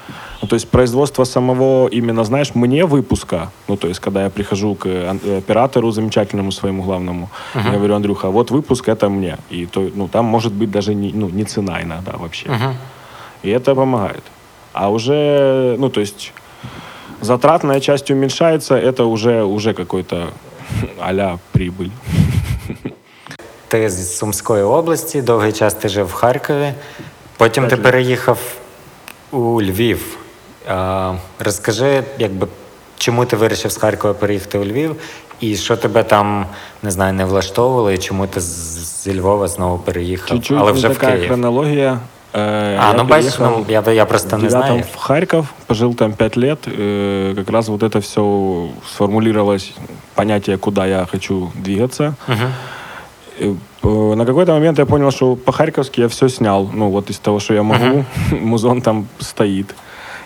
Ну, 0.43 0.49
то 0.49 0.55
есть 0.55 0.69
производство 0.71 1.25
самого 1.25 1.89
именно, 1.89 2.25
знаешь, 2.25 2.55
мне 2.55 2.85
выпуска, 2.87 3.51
ну 3.69 3.77
то 3.77 3.89
есть 3.89 4.01
когда 4.01 4.23
я 4.25 4.31
прихожу 4.31 4.75
к 4.75 4.87
ан- 4.87 5.21
оператору 5.39 5.91
замечательному 5.91 6.53
своему 6.53 6.83
главному, 6.83 7.29
я 7.55 7.73
говорю, 7.73 7.95
Андрюха, 7.95 8.31
вот 8.31 8.51
выпуск 8.51 8.89
это 8.89 9.09
мне. 9.09 9.37
И 9.51 9.67
то, 9.67 9.91
ну, 9.95 10.09
там 10.09 10.25
может 10.27 10.53
быть 10.53 10.71
даже 10.71 10.95
не, 10.95 11.13
ну, 11.13 11.29
не 11.29 11.45
цена 11.45 11.83
иногда 11.83 12.13
вообще. 12.17 12.49
Мгм. 12.49 12.75
И 13.43 13.51
это 13.51 13.75
помогает. 13.75 14.23
А 14.73 14.89
уже, 14.91 15.77
ну, 15.79 15.89
то 15.91 16.01
есть 16.01 16.33
затратная 17.21 17.81
часть 17.81 18.11
уменьшается, 18.11 18.77
это 18.77 19.05
уже, 19.05 19.43
уже 19.45 19.75
какой-то 19.75 20.31
а-ля 21.01 21.39
прибыль. 21.53 21.91
Ти 23.70 23.90
з 23.90 24.18
Сумської 24.18 24.64
області, 24.64 25.22
довгий 25.22 25.52
час 25.52 25.74
ти 25.74 25.90
жив 25.90 26.06
в 26.08 26.14
Харкові, 26.14 26.74
потім 27.38 27.68
ти 27.68 27.78
переїхав 27.78 28.38
у 29.32 29.62
Львів. 29.62 30.18
А, 30.70 31.14
розкажи, 31.40 32.04
якби, 32.20 32.48
чому 32.98 33.26
ти 33.26 33.36
вирішив 33.36 33.72
з 33.72 33.78
Харкова 33.78 34.14
переїхати 34.14 34.58
у 34.58 34.66
Львів, 34.66 34.96
і 35.40 35.56
що 35.56 35.78
тебе 35.78 36.04
там, 36.04 36.46
не 36.84 36.92
знаю, 36.92 37.14
не 37.14 37.26
влаштовувало, 37.26 37.92
і 37.92 37.98
чому 37.98 38.28
ти 38.28 38.40
з- 38.42 39.04
зі 39.04 39.20
Львова 39.20 39.48
знову 39.48 39.78
переїхав, 39.80 40.30
Чуть-чуть 40.30 40.58
але 40.60 40.72
не 40.72 40.78
вже 40.78 40.88
в 40.88 40.94
такая 40.94 41.14
Київ. 41.16 41.28
хронология. 41.28 42.00
Э, 42.34 42.40
А, 42.80 42.88
я 42.88 42.94
ну 42.98 43.04
бачиш, 43.04 43.34
переехал 43.36 43.66
ну, 43.70 43.82
я, 43.88 43.94
я 43.94 44.06
просто 44.06 44.38
в 44.38 44.44
не 44.44 44.48
девятом 44.50 44.68
знаю. 44.70 44.84
в 44.94 44.98
Харьков, 44.98 45.46
пожил 45.68 45.96
там 45.96 46.14
пять 46.14 46.38
лет. 46.38 46.68
э, 46.68 47.36
как 47.36 47.50
раз 47.50 47.68
вот 47.70 47.84
это 47.84 48.00
все 48.00 48.22
сформулировалось, 48.94 49.72
понятие, 50.16 50.58
куда 50.58 50.86
я 50.86 51.08
хочу 51.12 51.52
двигаться. 51.56 52.14
Мгм. 52.28 52.54
Э, 53.41 53.55
э, 53.83 54.15
На 54.15 54.25
какой-то 54.27 54.53
момент 54.53 54.79
я 54.79 54.87
понял, 54.87 55.11
что 55.11 55.37
по-харьковски 55.37 56.01
я 56.01 56.09
все 56.09 56.29
снял. 56.29 56.69
Ну, 56.73 56.91
вот 56.91 57.11
из 57.11 57.19
того, 57.19 57.41
что 57.41 57.55
я 57.55 57.63
могу, 57.63 58.05
музон 58.31 58.83
там 58.83 59.07
стоит. 59.19 59.75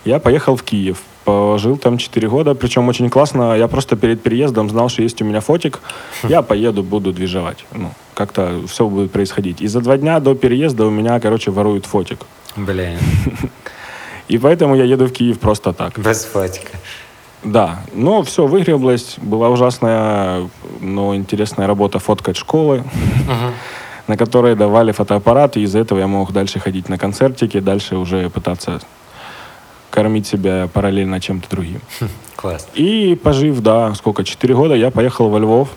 Я 0.05 0.19
поехал 0.19 0.57
в 0.57 0.63
Киев. 0.63 0.99
Пожил 1.25 1.79
там 1.79 1.97
4 1.97 2.29
года, 2.29 2.55
причем 2.55 2.89
очень 2.89 3.09
классно. 3.09 3.57
Я 3.57 3.67
просто 3.69 3.97
перед 3.97 4.23
переездом 4.23 4.69
знал, 4.69 4.91
что 4.91 5.03
есть 5.03 5.23
у 5.23 5.25
меня 5.25 5.41
фотик. 5.41 5.81
Я 6.29 6.43
поеду, 6.43 6.83
буду 6.83 7.13
движевать. 7.13 7.65
Ну, 7.73 7.91
как-то 8.15 8.61
все 8.67 8.87
будет 8.87 9.11
происходить. 9.11 9.63
И 9.63 9.69
за 9.69 9.81
два 9.81 9.97
дня 9.97 10.21
до 10.21 10.35
переезда 10.35 10.85
у 10.85 10.91
меня, 10.91 11.19
короче, 11.21 11.51
воруют 11.51 11.87
фотик. 11.87 12.19
Блін, 12.57 12.99
И 14.29 14.39
поэтому 14.39 14.75
я 14.77 14.85
еду 14.85 15.07
в 15.07 15.13
Киев 15.13 15.39
просто 15.39 15.73
так. 15.73 15.99
без 15.99 16.25
фотика. 16.25 16.79
Да, 17.43 17.79
но 17.95 18.23
все 18.23 18.47
выгреблось. 18.47 19.17
Была 19.23 19.49
ужасная, 19.49 20.49
но 20.85 21.15
интересная 21.15 21.67
работа 21.67 21.99
фоткать 21.99 22.37
школы, 22.37 22.85
на 24.07 24.17
которые 24.17 24.55
давали 24.55 24.93
фотоаппарат, 24.93 25.57
и 25.57 25.63
из-за 25.63 25.79
этого 25.81 25.99
я 25.99 26.07
мог 26.07 26.33
дальше 26.33 26.61
ходить 26.61 26.89
на 26.89 26.99
концертики, 26.99 27.61
дальше 27.61 27.97
уже 27.97 28.29
пытаться 28.31 28.81
кормить 29.91 30.27
себя 30.27 30.69
параллельно 30.73 31.21
чем-то 31.21 31.49
другим. 31.49 31.81
Клас. 32.37 32.69
И 32.75 33.19
пожив, 33.23 33.61
да, 33.61 33.95
сколько, 33.95 34.25
4 34.25 34.55
года, 34.55 34.75
я 34.75 34.91
поехал 34.91 35.29
во 35.29 35.39
Львов. 35.39 35.69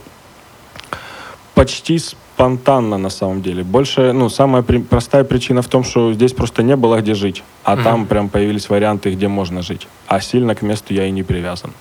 Почти 1.53 1.99
спонтанно 1.99 2.97
на 2.97 3.09
самом 3.09 3.41
деле. 3.41 3.63
Больше, 3.63 4.11
ну, 4.13 4.29
самая 4.29 4.61
при- 4.61 4.79
простая 4.79 5.23
причина 5.23 5.61
в 5.61 5.67
том, 5.67 5.83
что 5.83 6.13
здесь 6.13 6.33
просто 6.33 6.61
не 6.63 6.75
было 6.75 6.99
где 7.01 7.13
жить, 7.15 7.43
а 7.63 7.77
там 7.77 8.05
прям 8.05 8.29
появились 8.29 8.69
варианты, 8.69 9.11
где 9.11 9.27
можно 9.27 9.61
жить. 9.61 9.87
А 10.07 10.19
сильно 10.19 10.53
к 10.53 10.61
месту 10.61 10.93
я 10.93 11.05
и 11.05 11.11
не 11.11 11.23
привязан. 11.23 11.71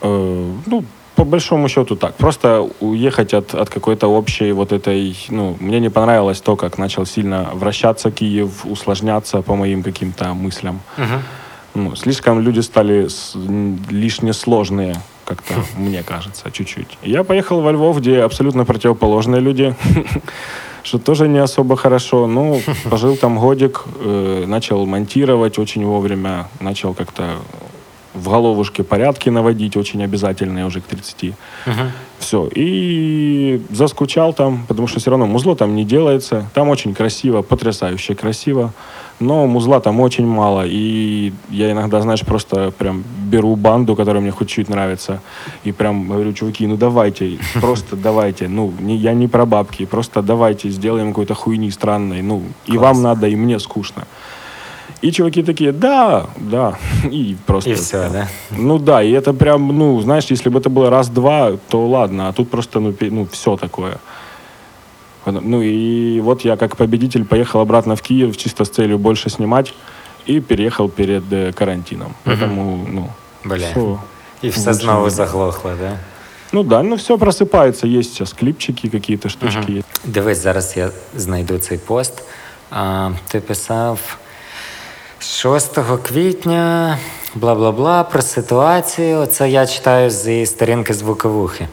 Э, 0.00 0.52
ну, 0.66 0.84
по 1.14 1.24
большому 1.24 1.68
счету 1.68 1.96
так. 1.96 2.14
Просто 2.16 2.68
уехать 2.80 3.34
от, 3.34 3.54
от 3.54 3.68
какой-то 3.68 4.08
общей 4.08 4.52
вот 4.52 4.72
этой... 4.72 5.16
Ну, 5.28 5.56
мне 5.60 5.80
не 5.80 5.90
понравилось 5.90 6.40
то, 6.40 6.56
как 6.56 6.78
начал 6.78 7.06
сильно 7.06 7.50
вращаться 7.54 8.10
Киев, 8.10 8.64
усложняться 8.64 9.42
по 9.42 9.54
моим 9.56 9.82
каким-то 9.82 10.34
мыслям. 10.34 10.80
Ну, 11.74 11.96
слишком 11.96 12.40
люди 12.40 12.60
стали 12.60 13.08
с- 13.08 13.34
лишне 13.90 14.32
сложные, 14.32 14.96
как-то, 15.24 15.54
мне 15.78 16.02
кажется, 16.02 16.50
чуть-чуть. 16.50 16.98
Я 17.02 17.24
поехал 17.24 17.60
во 17.62 17.72
Львов, 17.72 17.98
где 17.98 18.20
абсолютно 18.22 18.64
противоположные 18.64 19.40
люди, 19.40 19.74
что 20.82 20.98
тоже 20.98 21.28
не 21.28 21.38
особо 21.38 21.76
хорошо. 21.76 22.26
Ну, 22.26 22.60
пожил 22.90 23.16
там 23.16 23.38
годик, 23.38 23.84
э, 24.00 24.44
начал 24.46 24.84
монтировать 24.86 25.58
очень 25.58 25.84
вовремя, 25.86 26.48
начал 26.60 26.92
как-то 26.94 27.36
в 28.14 28.28
головушке 28.28 28.82
порядки 28.82 29.30
наводить, 29.30 29.76
очень 29.76 30.02
обязательные 30.02 30.66
уже 30.66 30.80
к 30.80 30.84
30. 30.84 31.34
Все. 32.18 32.48
И 32.54 33.60
заскучал 33.70 34.32
там, 34.32 34.64
потому 34.68 34.86
что 34.86 35.00
все 35.00 35.10
равно 35.10 35.26
музло 35.26 35.56
там 35.56 35.74
не 35.74 35.84
делается. 35.84 36.48
Там 36.54 36.68
очень 36.68 36.94
красиво, 36.94 37.42
потрясающе 37.42 38.14
красиво. 38.14 38.72
Но 39.20 39.46
музла 39.46 39.80
там 39.80 40.00
очень 40.00 40.26
мало. 40.26 40.64
И 40.66 41.32
я 41.50 41.70
иногда, 41.70 42.00
знаешь, 42.00 42.20
просто 42.20 42.70
прям 42.70 43.04
беру 43.30 43.56
банду, 43.56 43.96
которая 43.96 44.22
мне 44.22 44.30
хоть 44.30 44.48
чуть 44.48 44.68
нравится. 44.68 45.20
И 45.64 45.72
прям 45.72 46.08
говорю, 46.08 46.32
чуваки, 46.32 46.66
ну 46.66 46.76
давайте, 46.76 47.38
просто 47.60 47.96
давайте. 47.96 48.48
Ну, 48.48 48.72
не, 48.80 48.96
я 48.96 49.14
не 49.14 49.28
про 49.28 49.46
бабки, 49.46 49.84
просто 49.86 50.22
давайте 50.22 50.70
сделаем 50.70 51.08
какой-то 51.08 51.34
хуйни 51.34 51.70
странной. 51.70 52.22
Ну, 52.22 52.42
и 52.66 52.78
вам 52.78 53.02
надо, 53.02 53.26
и 53.26 53.36
мне 53.36 53.58
скучно. 53.58 54.06
И 55.00 55.10
чуваки 55.10 55.42
такие, 55.42 55.72
да, 55.72 56.26
да. 56.36 56.78
И 57.10 57.36
просто... 57.46 57.70
И 57.70 57.74
все, 57.74 58.08
да? 58.10 58.28
Ну 58.50 58.78
да, 58.78 59.02
и 59.02 59.10
это 59.10 59.32
прям, 59.32 59.68
ну, 59.68 60.00
знаешь, 60.00 60.26
если 60.30 60.48
бы 60.48 60.58
это 60.60 60.70
было 60.70 60.90
раз-два, 60.90 61.52
то 61.68 61.86
ладно, 61.86 62.28
а 62.28 62.32
тут 62.32 62.50
просто, 62.50 62.80
ну, 62.80 62.94
ну 63.00 63.26
все 63.32 63.56
такое. 63.56 63.98
Ну 65.24 65.62
и 65.62 66.20
вот 66.20 66.44
я 66.44 66.56
как 66.56 66.76
победитель 66.76 67.24
поехал 67.24 67.60
обратно 67.60 67.94
в 67.94 68.02
Киев 68.02 68.36
чисто 68.36 68.64
с 68.64 68.68
целью 68.68 68.98
больше 68.98 69.30
снимать 69.30 69.72
и 70.26 70.40
переехал 70.40 70.88
перед 70.88 71.32
э, 71.32 71.52
карантином. 71.52 72.14
Поэтому, 72.24 72.86
ну, 72.88 73.10
Бля. 73.44 73.70
все 73.70 73.98
лучше 74.42 74.72
знову 74.72 75.04
не 75.04 75.10
заглохло, 75.10 75.74
да? 75.80 75.96
Ну 76.52 76.62
да, 76.62 76.82
ну 76.82 76.96
все 76.96 77.16
просыпается, 77.16 77.86
есть 77.86 78.14
сейчас 78.14 78.32
клипчики 78.34 78.88
какие-то, 78.88 79.28
штучки 79.28 79.70
есть. 79.70 79.86
Дивись, 80.04 80.42
зараз 80.42 80.76
я 80.76 80.90
знайду 81.14 81.58
цей 81.58 81.78
пост. 81.78 82.22
А, 82.70 83.10
ти 83.28 83.40
писав 83.40 84.18
6 85.22 85.78
квітня, 86.02 86.98
бла 87.34 87.54
бла 87.54 87.72
бла, 87.72 88.04
про 88.04 88.22
ситуацію. 88.22 89.26
Це 89.26 89.50
я 89.50 89.66
читаю 89.66 90.10
зі 90.10 90.46
сторінки 90.46 90.94
звуковухи. 90.94 91.68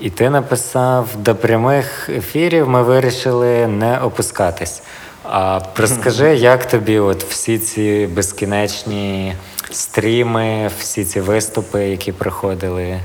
І 0.00 0.10
ти 0.10 0.30
написав: 0.30 1.08
до 1.16 1.34
прямих 1.34 2.08
ефірів 2.08 2.68
ми 2.68 2.82
вирішили 2.82 3.66
не 3.66 3.98
опускатись. 3.98 4.82
А 5.24 5.60
розкажи, 5.76 6.36
як 6.36 6.68
тобі 6.68 6.98
от 6.98 7.24
всі 7.24 7.58
ці 7.58 8.08
безкінечні 8.12 9.34
стріми, 9.70 10.70
всі 10.78 11.04
ці 11.04 11.20
виступи, 11.20 11.84
які 11.84 12.12
проходили? 12.12 13.00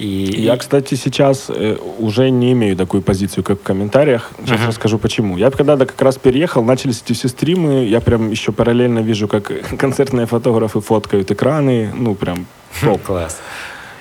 І, 0.00 0.06
Я, 0.42 0.56
кстати, 0.56 0.96
сейчас 0.96 1.50
э, 1.50 1.76
уже 1.98 2.30
не 2.30 2.50
имею 2.52 2.76
такую 2.76 3.02
позицию, 3.02 3.44
как 3.44 3.58
в 3.58 3.62
комментариях. 3.62 4.30
Сейчас 4.44 4.60
расскажу 4.66 4.98
почему. 4.98 5.38
Я 5.38 5.50
когда 5.50 5.76
как 5.76 6.02
раз 6.02 6.16
переехал, 6.16 6.64
начались 6.64 7.02
эти 7.04 7.12
все 7.12 7.28
стримы. 7.28 7.86
Я 7.86 8.00
прям 8.00 8.30
еще 8.30 8.52
параллельно 8.52 9.02
вижу, 9.02 9.28
как 9.28 9.52
концертные 9.78 10.26
фотографы 10.26 10.80
фоткают 10.80 11.30
экраны. 11.30 11.92
Ну, 11.98 12.14
прям 12.14 12.46
топ. 12.80 13.02
клас. 13.02 13.40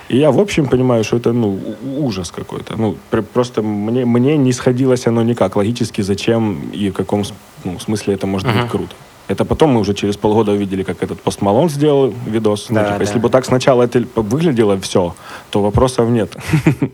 И 0.09 0.17
я, 0.17 0.29
в 0.31 0.39
общем, 0.39 0.67
понимаю, 0.67 1.03
что 1.03 1.17
это, 1.17 1.33
ну, 1.33 1.59
ужас 1.97 2.31
какой-то. 2.31 2.75
Ну, 2.77 2.95
пр- 3.09 3.23
просто 3.23 3.61
мне, 3.61 4.05
мне 4.05 4.37
не 4.37 4.53
сходилось 4.53 5.07
оно 5.07 5.23
никак 5.23 5.55
логически, 5.55 6.03
зачем 6.03 6.69
и 6.73 6.89
в 6.89 6.93
каком 6.93 7.23
ну, 7.63 7.79
смысле 7.79 8.13
это 8.13 8.27
может 8.27 8.47
быть 8.47 8.69
круто. 8.71 8.95
Это 9.27 9.45
потом 9.45 9.71
мы 9.71 9.79
уже 9.79 9.93
через 9.93 10.17
полгода 10.17 10.51
увидели, 10.51 10.83
как 10.83 11.03
этот 11.03 11.21
Пост 11.21 11.41
Малон 11.41 11.69
сделал 11.69 12.13
видос. 12.27 12.67
Ну, 12.69 12.75
Да, 12.75 12.85
типа, 12.85 12.97
да. 12.97 13.03
Если 13.03 13.19
бы 13.19 13.29
так 13.29 13.45
сначала 13.45 13.83
это 13.83 14.03
выглядело 14.15 14.79
все, 14.79 15.15
то 15.49 15.61
вопросов 15.61 16.09
нет. 16.09 16.35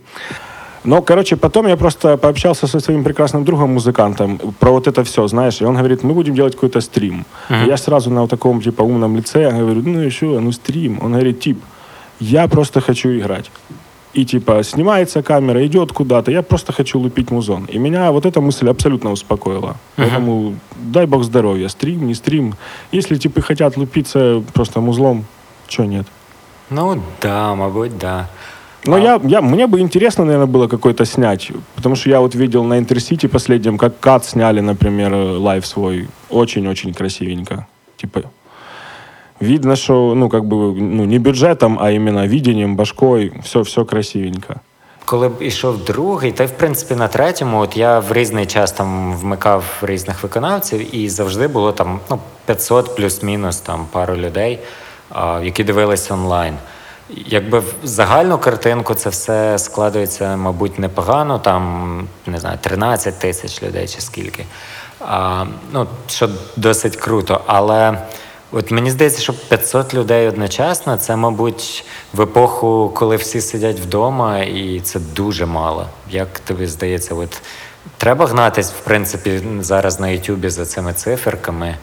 Но, 0.83 1.01
короче, 1.01 1.35
потом 1.35 1.67
я 1.67 1.77
просто 1.77 2.17
пообщался 2.17 2.67
со 2.67 2.79
своим 2.79 3.03
прекрасным 3.03 3.45
другом 3.45 3.73
музыкантом 3.73 4.39
про 4.59 4.71
вот 4.71 4.87
это 4.87 5.03
все, 5.03 5.27
знаешь, 5.27 5.61
и 5.61 5.65
он 5.65 5.75
говорит, 5.75 6.03
мы 6.03 6.13
будем 6.13 6.33
делать 6.33 6.55
какой-то 6.55 6.81
стрим. 6.81 7.25
И 7.49 7.67
я 7.67 7.77
сразу 7.77 8.09
на 8.09 8.21
вот 8.21 8.29
таком, 8.29 8.61
типа, 8.61 8.81
умном 8.81 9.15
лице 9.15 9.51
говорю, 9.51 9.83
ну 9.85 9.99
еще, 9.99 10.39
ну 10.39 10.51
стрим. 10.51 10.99
Он 11.03 11.11
говорит, 11.11 11.39
тип, 11.39 11.59
я 12.19 12.47
просто 12.47 12.81
хочу 12.81 13.09
играть. 13.09 13.51
И 14.13 14.25
типа 14.25 14.61
снимается 14.63 15.23
камера, 15.23 15.65
идет 15.65 15.93
куда-то, 15.93 16.31
я 16.31 16.41
просто 16.41 16.73
хочу 16.73 16.99
лупить 16.99 17.31
музон. 17.31 17.65
И 17.65 17.77
меня 17.77 18.11
вот 18.11 18.25
эта 18.25 18.41
мысль 18.41 18.69
абсолютно 18.69 19.11
успокоила. 19.11 19.77
Поэтому 19.95 20.55
дай 20.75 21.05
бог 21.05 21.23
здоровья, 21.23 21.69
стрим, 21.69 22.07
не 22.07 22.13
стрим. 22.13 22.55
Если 22.91 23.15
типы 23.15 23.41
хотят 23.41 23.77
лупиться 23.77 24.43
просто 24.53 24.81
музлом, 24.81 25.25
что 25.67 25.85
нет. 25.85 26.05
Ну 26.69 27.01
да, 27.21 27.55
мабуть, 27.55 27.97
да. 27.97 28.29
Но 28.85 28.97
я, 28.97 29.19
я, 29.23 29.41
мне 29.41 29.67
бы 29.67 29.79
интересно, 29.79 30.25
наверное, 30.25 30.47
было 30.47 30.67
какой-то 30.67 31.05
снять. 31.05 31.51
Потому 31.75 31.95
что 31.95 32.09
я 32.09 32.19
вот 32.19 32.35
видел 32.35 32.63
на 32.63 32.79
Интерсити 32.79 33.27
последнем, 33.27 33.77
как 33.77 33.99
Кат 33.99 34.25
сняли, 34.25 34.59
например, 34.59 35.13
э, 35.13 35.37
лайв 35.37 35.65
свой. 35.65 36.07
Очень-очень 36.29 36.93
красивенько. 36.93 37.67
Типа, 37.97 38.23
видно, 39.41 39.75
что, 39.75 40.15
ну, 40.15 40.29
как 40.29 40.43
бы, 40.43 40.73
ну, 40.75 41.05
не 41.05 41.19
бюджетом, 41.19 41.77
а 41.81 41.91
именно 41.91 42.27
видением, 42.27 42.75
башкой. 42.75 43.33
Все, 43.43 43.61
все 43.61 43.85
красивенько. 43.85 44.61
Коли 45.05 45.29
б 45.29 45.41
ішов 45.41 45.85
другий, 45.85 46.31
та 46.31 46.43
й 46.43 46.47
в 46.47 46.51
принципі 46.51 46.95
на 46.95 47.07
третьому, 47.07 47.59
от 47.59 47.77
я 47.77 47.99
в 47.99 48.13
різний 48.13 48.45
час 48.45 48.71
там 48.71 49.15
вмикав 49.15 49.63
різних 49.81 50.23
виконавців, 50.23 50.95
і 50.95 51.09
завжди 51.09 51.47
було 51.47 51.71
там 51.71 51.99
ну, 52.09 52.19
500 52.45 52.95
плюс-мінус 52.95 53.57
там 53.57 53.85
пару 53.91 54.15
людей, 54.15 54.59
які 55.43 55.63
дивились 55.63 56.11
онлайн. 56.11 56.53
Якби 57.09 57.59
в 57.59 57.73
загальну 57.83 58.37
картинку 58.37 58.93
це 58.93 59.09
все 59.09 59.57
складується, 59.57 60.37
мабуть, 60.37 60.79
непогано, 60.79 61.39
там 61.39 62.07
не 62.25 62.39
знаю, 62.39 62.57
13 62.61 63.19
тисяч 63.19 63.63
людей 63.63 63.87
чи 63.87 64.01
скільки. 64.01 64.45
А, 64.99 65.45
ну, 65.73 65.87
що 66.07 66.29
досить 66.55 66.95
круто. 66.95 67.41
Але 67.45 67.97
От 68.51 68.71
мені 68.71 68.91
здається, 68.91 69.21
що 69.21 69.33
500 69.33 69.93
людей 69.93 70.27
одночасно 70.27 70.97
це, 70.97 71.15
мабуть, 71.15 71.85
в 72.13 72.21
епоху, 72.21 72.91
коли 72.95 73.15
всі 73.15 73.41
сидять 73.41 73.79
вдома, 73.79 74.39
і 74.39 74.79
це 74.79 74.99
дуже 74.99 75.45
мало. 75.45 75.87
Як 76.09 76.39
тобі 76.39 76.67
здається, 76.67 77.15
от 77.15 77.41
треба 77.97 78.25
гнатись, 78.25 78.71
в 78.71 78.79
принципі, 78.79 79.41
зараз 79.59 79.99
на 79.99 80.07
Ютубі 80.07 80.49
за 80.49 80.65
цими 80.65 80.93
циферками, 80.93 81.77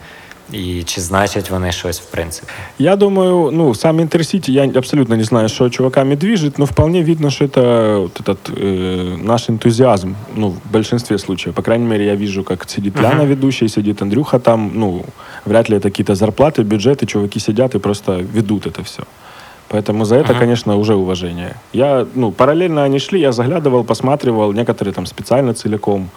і 0.52 0.82
чи 0.82 1.00
значать 1.00 1.50
вони 1.50 1.72
щось, 1.72 2.00
в 2.00 2.04
принципі? 2.10 2.52
Я 2.78 2.96
думаю, 2.96 3.50
ну, 3.52 3.74
сам 3.74 4.00
Интерсити, 4.00 4.52
я 4.52 4.64
абсолютно 4.76 5.16
не 5.16 5.24
знаю, 5.24 5.48
что 5.48 5.70
чуваками 5.70 6.16
движет, 6.16 6.58
но 6.58 6.64
вполне 6.64 7.02
видно, 7.02 7.30
что 7.30 7.44
это 7.44 7.98
вот 7.98 8.20
этот 8.20 8.38
э, 8.56 9.16
наш 9.22 9.50
энтузиазм, 9.50 10.14
ну, 10.36 10.48
в 10.48 10.72
большинстве 10.72 11.18
случаев. 11.18 11.54
По 11.54 11.62
крайней 11.62 11.86
мере, 11.86 12.06
я 12.06 12.16
вижу, 12.16 12.44
как 12.44 12.70
сидит 12.70 13.00
Ляна 13.00 13.24
ведущая, 13.26 13.68
сидит 13.68 14.02
Андрюха 14.02 14.38
там, 14.38 14.70
ну, 14.74 15.04
вряд 15.44 15.70
ли 15.70 15.76
это 15.76 15.90
какие-то 15.90 16.14
зарплаты, 16.14 16.62
бюджеты, 16.62 17.06
чуваки 17.06 17.40
сидят 17.40 17.74
и 17.74 17.78
просто 17.78 18.12
ведут 18.34 18.66
это 18.66 18.82
все. 18.82 19.02
Поэтому 19.68 20.04
за 20.04 20.16
это, 20.16 20.34
конечно, 20.34 20.76
уже 20.76 20.94
уважение. 20.94 21.54
Я, 21.72 22.06
ну, 22.14 22.32
параллельно 22.32 22.84
они 22.84 22.98
шли, 22.98 23.20
я 23.20 23.32
заглядывал, 23.32 23.84
посматривал, 23.84 24.52
некоторые 24.52 24.94
там 24.94 25.06
специально 25.06 25.52
целиком. 25.52 26.08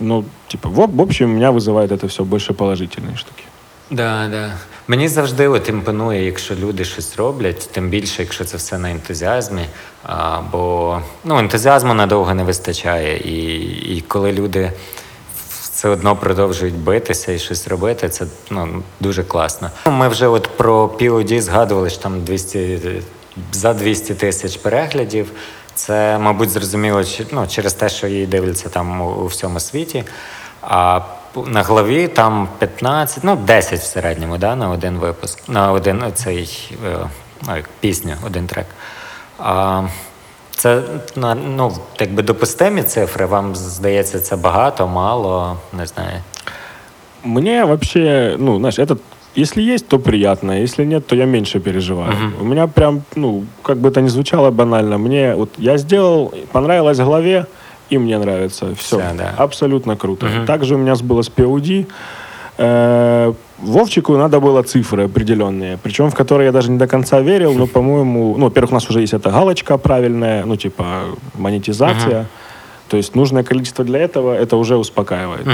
Ну, 0.00 0.24
типа, 0.48 0.68
в, 0.68 0.96
в 0.96 1.00
общем, 1.00 1.30
меня 1.30 1.52
вызывает 1.52 1.92
это 1.92 2.08
все 2.08 2.24
больше 2.24 2.54
положительные 2.54 3.16
штуки. 3.16 3.44
Да, 3.92 4.28
да. 4.30 4.52
Мені 4.88 5.08
завжди 5.08 5.48
от 5.48 5.68
імпонує, 5.68 6.24
якщо 6.24 6.54
люди 6.54 6.84
щось 6.84 7.16
роблять, 7.16 7.68
тим 7.72 7.88
більше, 7.88 8.22
якщо 8.22 8.44
це 8.44 8.56
все 8.56 8.78
на 8.78 8.90
ентузіазмі. 8.90 9.66
А, 10.04 10.40
бо 10.52 11.00
ну, 11.24 11.38
ентузіазму 11.38 11.94
надовго 11.94 12.34
не 12.34 12.44
вистачає. 12.44 13.18
І, 13.18 13.56
і 13.96 14.00
коли 14.00 14.32
люди 14.32 14.72
все 15.60 15.88
одно 15.88 16.16
продовжують 16.16 16.74
битися 16.74 17.32
і 17.32 17.38
щось 17.38 17.68
робити, 17.68 18.08
це 18.08 18.26
ну, 18.50 18.82
дуже 19.00 19.24
класно. 19.24 19.70
Ми 19.86 20.08
вже 20.08 20.26
от 20.26 20.48
про 20.56 20.86
POD 20.86 21.40
згадували, 21.40 21.90
що 21.90 22.02
там 22.02 22.24
200, 22.24 22.80
за 23.52 23.74
200 23.74 24.14
тисяч 24.14 24.56
переглядів. 24.56 25.30
Це, 25.74 26.18
мабуть, 26.18 26.50
зрозуміло 26.50 27.02
ну, 27.32 27.46
через 27.46 27.74
те, 27.74 27.88
що 27.88 28.06
її 28.06 28.26
дивляться 28.26 28.68
там 28.68 29.00
у, 29.00 29.10
у 29.10 29.26
всьому 29.26 29.60
світі. 29.60 30.04
А 30.62 31.00
на 31.45 31.63
главі 31.63 32.07
там 32.07 32.47
15, 32.59 33.23
ну 33.23 33.35
10 33.35 33.79
в 33.79 33.83
середньому, 33.83 34.37
да, 34.37 34.55
на 34.55 34.69
один 34.69 34.97
випуск, 34.97 35.49
на 35.49 35.71
один 35.71 36.03
цей 36.13 36.71
е, 36.87 36.97
ну, 37.47 37.55
як 37.55 37.69
пісню, 37.79 38.13
один 38.25 38.47
трек. 38.47 38.65
А, 39.39 39.83
Це 40.51 40.81
на- 41.15 41.35
ну, 41.35 41.71
якби 41.99 42.23
допустимі 42.23 42.83
цифри. 42.83 43.25
Вам 43.25 43.55
здається, 43.55 44.19
це 44.19 44.35
багато, 44.35 44.87
мало, 44.87 45.57
не 45.73 45.85
знаю. 45.85 46.21
Мне 47.23 47.65
вообще, 47.65 48.35
ну, 48.39 48.57
знаешь, 48.59 48.79
это, 48.79 48.97
если 49.37 49.73
есть, 49.73 49.87
то 49.87 49.99
приятно, 49.99 50.53
если 50.53 50.85
нет, 50.85 51.07
то 51.07 51.15
я 51.15 51.25
меньше 51.25 51.59
переживаю. 51.59 52.13
У 52.41 52.43
меня 52.43 52.67
прям, 52.67 53.01
ну, 53.15 53.43
как 53.61 53.77
бы 53.77 53.89
это 53.89 54.01
ни 54.01 54.07
звучало 54.09 54.51
банально, 54.51 54.97
мне 54.97 55.35
вот 55.35 55.49
я 55.57 55.77
сделал, 55.77 56.33
понравилось 56.51 56.99
голове, 56.99 57.45
И 57.92 57.98
мне 57.98 58.18
нравится. 58.18 58.74
Все, 58.74 58.98
Всё, 58.98 59.02
да. 59.18 59.34
абсолютно 59.36 59.96
круто. 59.96 60.26
Также 60.46 60.76
у 60.76 60.78
меня 60.78 60.94
было 60.94 61.20
с 61.20 61.30
POD. 61.30 61.86
Э, 62.58 63.32
Вовчику 63.58 64.16
надо 64.16 64.40
было 64.40 64.62
цифры 64.62 65.04
определенные, 65.04 65.78
причем 65.82 66.10
в 66.10 66.14
которые 66.14 66.46
я 66.46 66.52
даже 66.52 66.70
не 66.70 66.78
до 66.78 66.86
конца 66.86 67.20
верил, 67.20 67.52
но, 67.54 67.66
по-моему, 67.66 68.36
ну, 68.36 68.46
во-первых, 68.46 68.72
у 68.72 68.74
нас 68.74 68.90
уже 68.90 69.00
есть 69.00 69.12
эта 69.12 69.30
галочка 69.30 69.78
правильная, 69.78 70.44
ну, 70.44 70.56
типа 70.56 71.04
монетизация, 71.34 72.26
то 72.88 72.96
есть 72.96 73.14
нужное 73.14 73.44
количество 73.44 73.84
для 73.84 74.00
этого, 74.00 74.34
это 74.34 74.56
уже 74.56 74.76
успокаивает. 74.76 75.46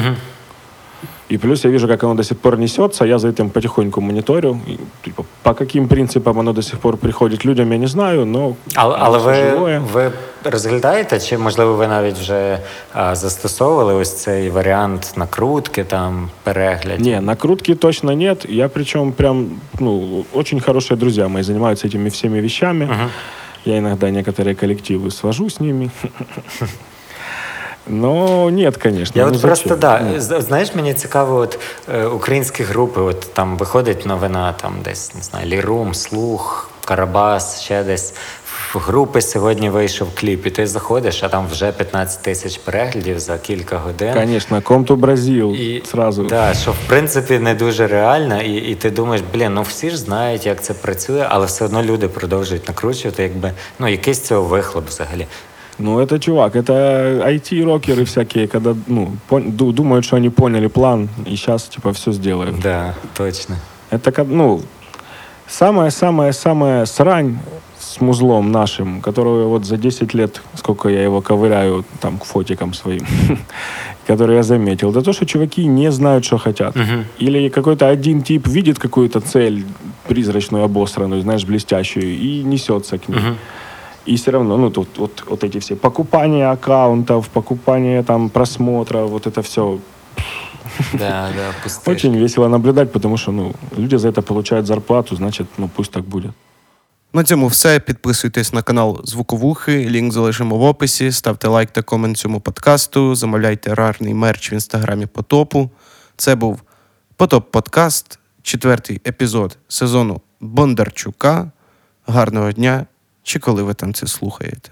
И 1.32 1.38
плюс 1.38 1.66
я 1.66 1.72
вижу, 1.72 1.88
как 1.88 2.04
оно 2.04 2.16
до 2.16 2.24
сих 2.24 2.38
пор 2.38 2.58
несется, 2.58 3.06
я 3.06 3.18
за 3.20 3.28
этим 3.30 3.50
потихоньку 3.50 4.02
мониторю. 4.02 4.60
И, 4.68 4.78
типа, 5.06 5.24
по 5.42 5.54
каким 5.54 5.88
принципам 5.88 6.40
оно 6.40 6.54
до 6.54 6.62
сих 6.62 6.80
пор 6.80 6.98
приходит 6.98 7.46
людям, 7.46 7.72
я 7.72 7.78
не 7.78 7.88
знаю, 7.88 8.26
но 8.26 8.56
Але, 8.76 8.96
оно 8.96 9.06
але 9.06 9.18
всё 9.18 9.26
ви, 9.26 9.36
живое. 9.36 9.80
ви 9.94 10.12
розглядаєте, 10.44 11.20
чи 11.20 11.38
можливо 11.38 11.74
ви 11.74 11.88
навіть 11.88 12.18
вже 12.18 12.60
а, 12.94 13.16
застосовували 13.16 13.94
ось 13.94 14.14
цей 14.14 14.50
варіант 14.50 15.14
накрутки, 15.16 15.84
там 15.84 16.30
переглядів? 16.44 17.06
Не, 17.06 17.22
накрутки 17.22 17.76
точно 17.76 18.14
нет. 18.16 18.46
Я 18.50 18.70
причем 18.70 19.12
прям, 19.12 19.48
ну, 19.80 20.26
очень 20.34 20.60
хорошие 20.60 20.98
друзья 20.98 21.28
мои 21.28 21.44
занимаются 21.44 21.88
этими 21.88 22.10
всеми 22.10 22.42
вещами. 22.42 22.90
Я 23.66 23.78
иногда 23.78 24.10
некоторые 24.12 24.56
коллективы 24.56 25.12
свожу 25.12 25.46
с 25.50 25.60
ними. 25.62 25.90
Но 27.89 28.51
нет, 28.51 28.77
конечно. 28.77 29.21
Я 29.21 29.27
ну 29.27 29.35
от 29.35 29.43
просто 29.43 29.77
да, 29.77 30.01
Ну, 30.01 30.21
знаєш, 30.41 30.75
мені 30.75 30.95
цікаво, 30.95 31.37
от 31.37 31.59
е, 31.95 32.05
українські 32.05 32.63
групи, 32.63 33.01
от 33.01 33.21
там 33.21 33.57
виходить 33.57 34.07
новина, 34.07 34.55
там 34.61 34.75
десь 34.85 35.15
не 35.15 35.23
знаю, 35.23 35.47
Лірум, 35.47 35.95
Слух, 35.95 36.71
Карабас, 36.85 37.61
ще 37.61 37.83
десь. 37.83 38.15
В 38.75 38.79
групи 38.79 39.21
сьогодні 39.21 39.71
вийшов 39.71 40.09
кліп, 40.15 40.47
і 40.47 40.51
ти 40.51 40.67
заходиш, 40.67 41.23
а 41.23 41.29
там 41.29 41.47
вже 41.53 41.73
15 41.73 42.23
тисяч 42.23 42.59
переглядів 42.59 43.19
за 43.21 43.39
кілька 43.39 43.77
годин. 43.79 44.15
Конечно, 44.15 44.63
Комту 44.63 44.97
Бразил 44.97 45.55
І, 45.55 45.83
сразу. 45.87 46.23
Да, 46.23 46.55
що 46.55 46.73
в 46.73 46.79
принципі 46.87 47.39
не 47.39 47.55
дуже 47.55 47.87
реально, 47.87 48.43
і, 48.43 48.55
і 48.57 48.75
ти 48.75 48.91
думаєш, 48.91 49.25
блін, 49.35 49.55
ну 49.55 49.63
всі 49.63 49.91
ж 49.91 49.97
знають, 49.97 50.47
як 50.47 50.63
це 50.63 50.75
працює, 50.75 51.27
але 51.29 51.47
все 51.47 51.65
одно 51.65 51.83
люди 51.83 52.09
продовжують 52.09 52.69
накручувати, 52.69 53.23
якби 53.23 53.53
ну 53.79 53.89
якийсь 53.89 54.21
цього 54.21 54.43
вихлоп 54.43 54.89
взагалі. 54.89 55.27
Ну, 55.79 56.01
это 56.01 56.19
чувак, 56.19 56.57
это 56.57 56.73
IT-рокеры 57.27 58.05
всякие, 58.05 58.49
когда, 58.49 58.75
ну, 58.89 59.13
пон- 59.31 59.53
ду- 59.53 59.73
думают, 59.73 60.05
что 60.05 60.17
они 60.17 60.29
поняли 60.31 60.67
план, 60.69 61.09
и 61.27 61.37
сейчас, 61.37 61.69
типа, 61.69 61.93
все 61.93 62.13
сделают. 62.13 62.59
Да, 62.61 62.95
точно. 63.17 63.57
Это, 63.91 64.11
ка- 64.11 64.25
ну, 64.25 64.61
самая-самая-самая 65.47 66.87
срань 66.87 67.39
с 67.79 68.01
музлом 68.01 68.51
нашим, 68.53 69.01
которую 69.01 69.49
вот 69.49 69.65
за 69.65 69.77
10 69.77 70.15
лет, 70.15 70.43
сколько 70.55 70.89
я 70.89 71.03
его 71.03 71.21
ковыряю, 71.21 71.85
там, 72.01 72.19
к 72.19 72.25
фотикам 72.25 72.75
своим, 72.75 73.07
который 74.07 74.37
я 74.37 74.43
заметил, 74.43 74.91
это 74.91 75.03
то, 75.03 75.13
что 75.13 75.27
чуваки 75.27 75.65
не 75.67 75.93
знают, 75.93 76.25
что 76.25 76.39
хотят. 76.39 76.75
Или 77.21 77.49
какой-то 77.51 77.87
один 77.89 78.23
тип 78.23 78.49
видит 78.49 78.79
какую-то 78.79 79.21
цель 79.21 79.65
призрачную, 80.09 80.65
обосранную, 80.65 81.23
знаешь, 81.23 81.45
блестящую, 81.45 82.05
и 82.19 82.43
несется 82.45 82.99
к 82.99 83.09
ней. 83.09 83.19
И 84.08 84.16
все 84.16 84.32
равно, 84.32 84.58
ну, 84.58 84.70
тут 84.70 84.98
вот, 84.98 85.24
вот 85.30 85.44
эти 85.44 85.60
все 85.60 85.76
покупания 85.76 86.52
аккаунтов, 86.52 87.28
покупание 87.30 88.04
там 88.04 88.30
просмотра, 88.30 89.00
вот 89.00 89.28
это 89.28 89.42
все 89.42 89.80
Да, 90.94 91.30
да, 91.36 91.52
пустиш. 91.64 91.88
очень 91.88 92.18
весело 92.18 92.48
наблюдать, 92.50 92.92
потому 92.92 93.18
что, 93.18 93.32
ну, 93.32 93.54
люди 93.78 93.98
за 93.98 94.10
это 94.10 94.22
получают 94.22 94.66
зарплату, 94.68 95.16
значит, 95.16 95.48
ну, 95.58 95.70
пусть 95.76 95.92
так 95.92 96.04
будет. 96.04 96.32
На 97.14 97.24
цьому 97.24 97.48
все. 97.48 97.80
Підписуйтесь 97.80 98.54
на 98.54 98.62
канал 98.62 99.02
Звуковухи. 99.04 99.90
Лінк 99.90 100.14
залишимо 100.14 100.58
в 100.58 100.62
описі. 100.64 101.12
Ставте 101.12 101.48
лайк 101.48 101.72
та 101.72 101.82
комент 101.82 102.18
цьому 102.18 102.40
подкасту. 102.40 103.16
Замовляйте 103.16 103.76
рарний 103.76 104.14
мерч 104.14 104.52
в 104.52 104.54
інстаграмі 104.54 105.06
Потопу. 105.06 105.70
Це 106.18 106.36
був 106.36 106.62
Потоп 107.18 107.52
Подкаст, 107.52 108.20
четвертий 108.42 109.02
епізод 109.08 109.58
сезону 109.68 110.22
Бондарчука. 110.42 111.52
Гарного 112.08 112.52
дня, 112.52 112.86
Чи 113.29 113.39
коли 113.39 113.63
ви 113.63 113.75
там 113.75 113.95
це 113.95 114.07
слухаєте. 114.07 114.71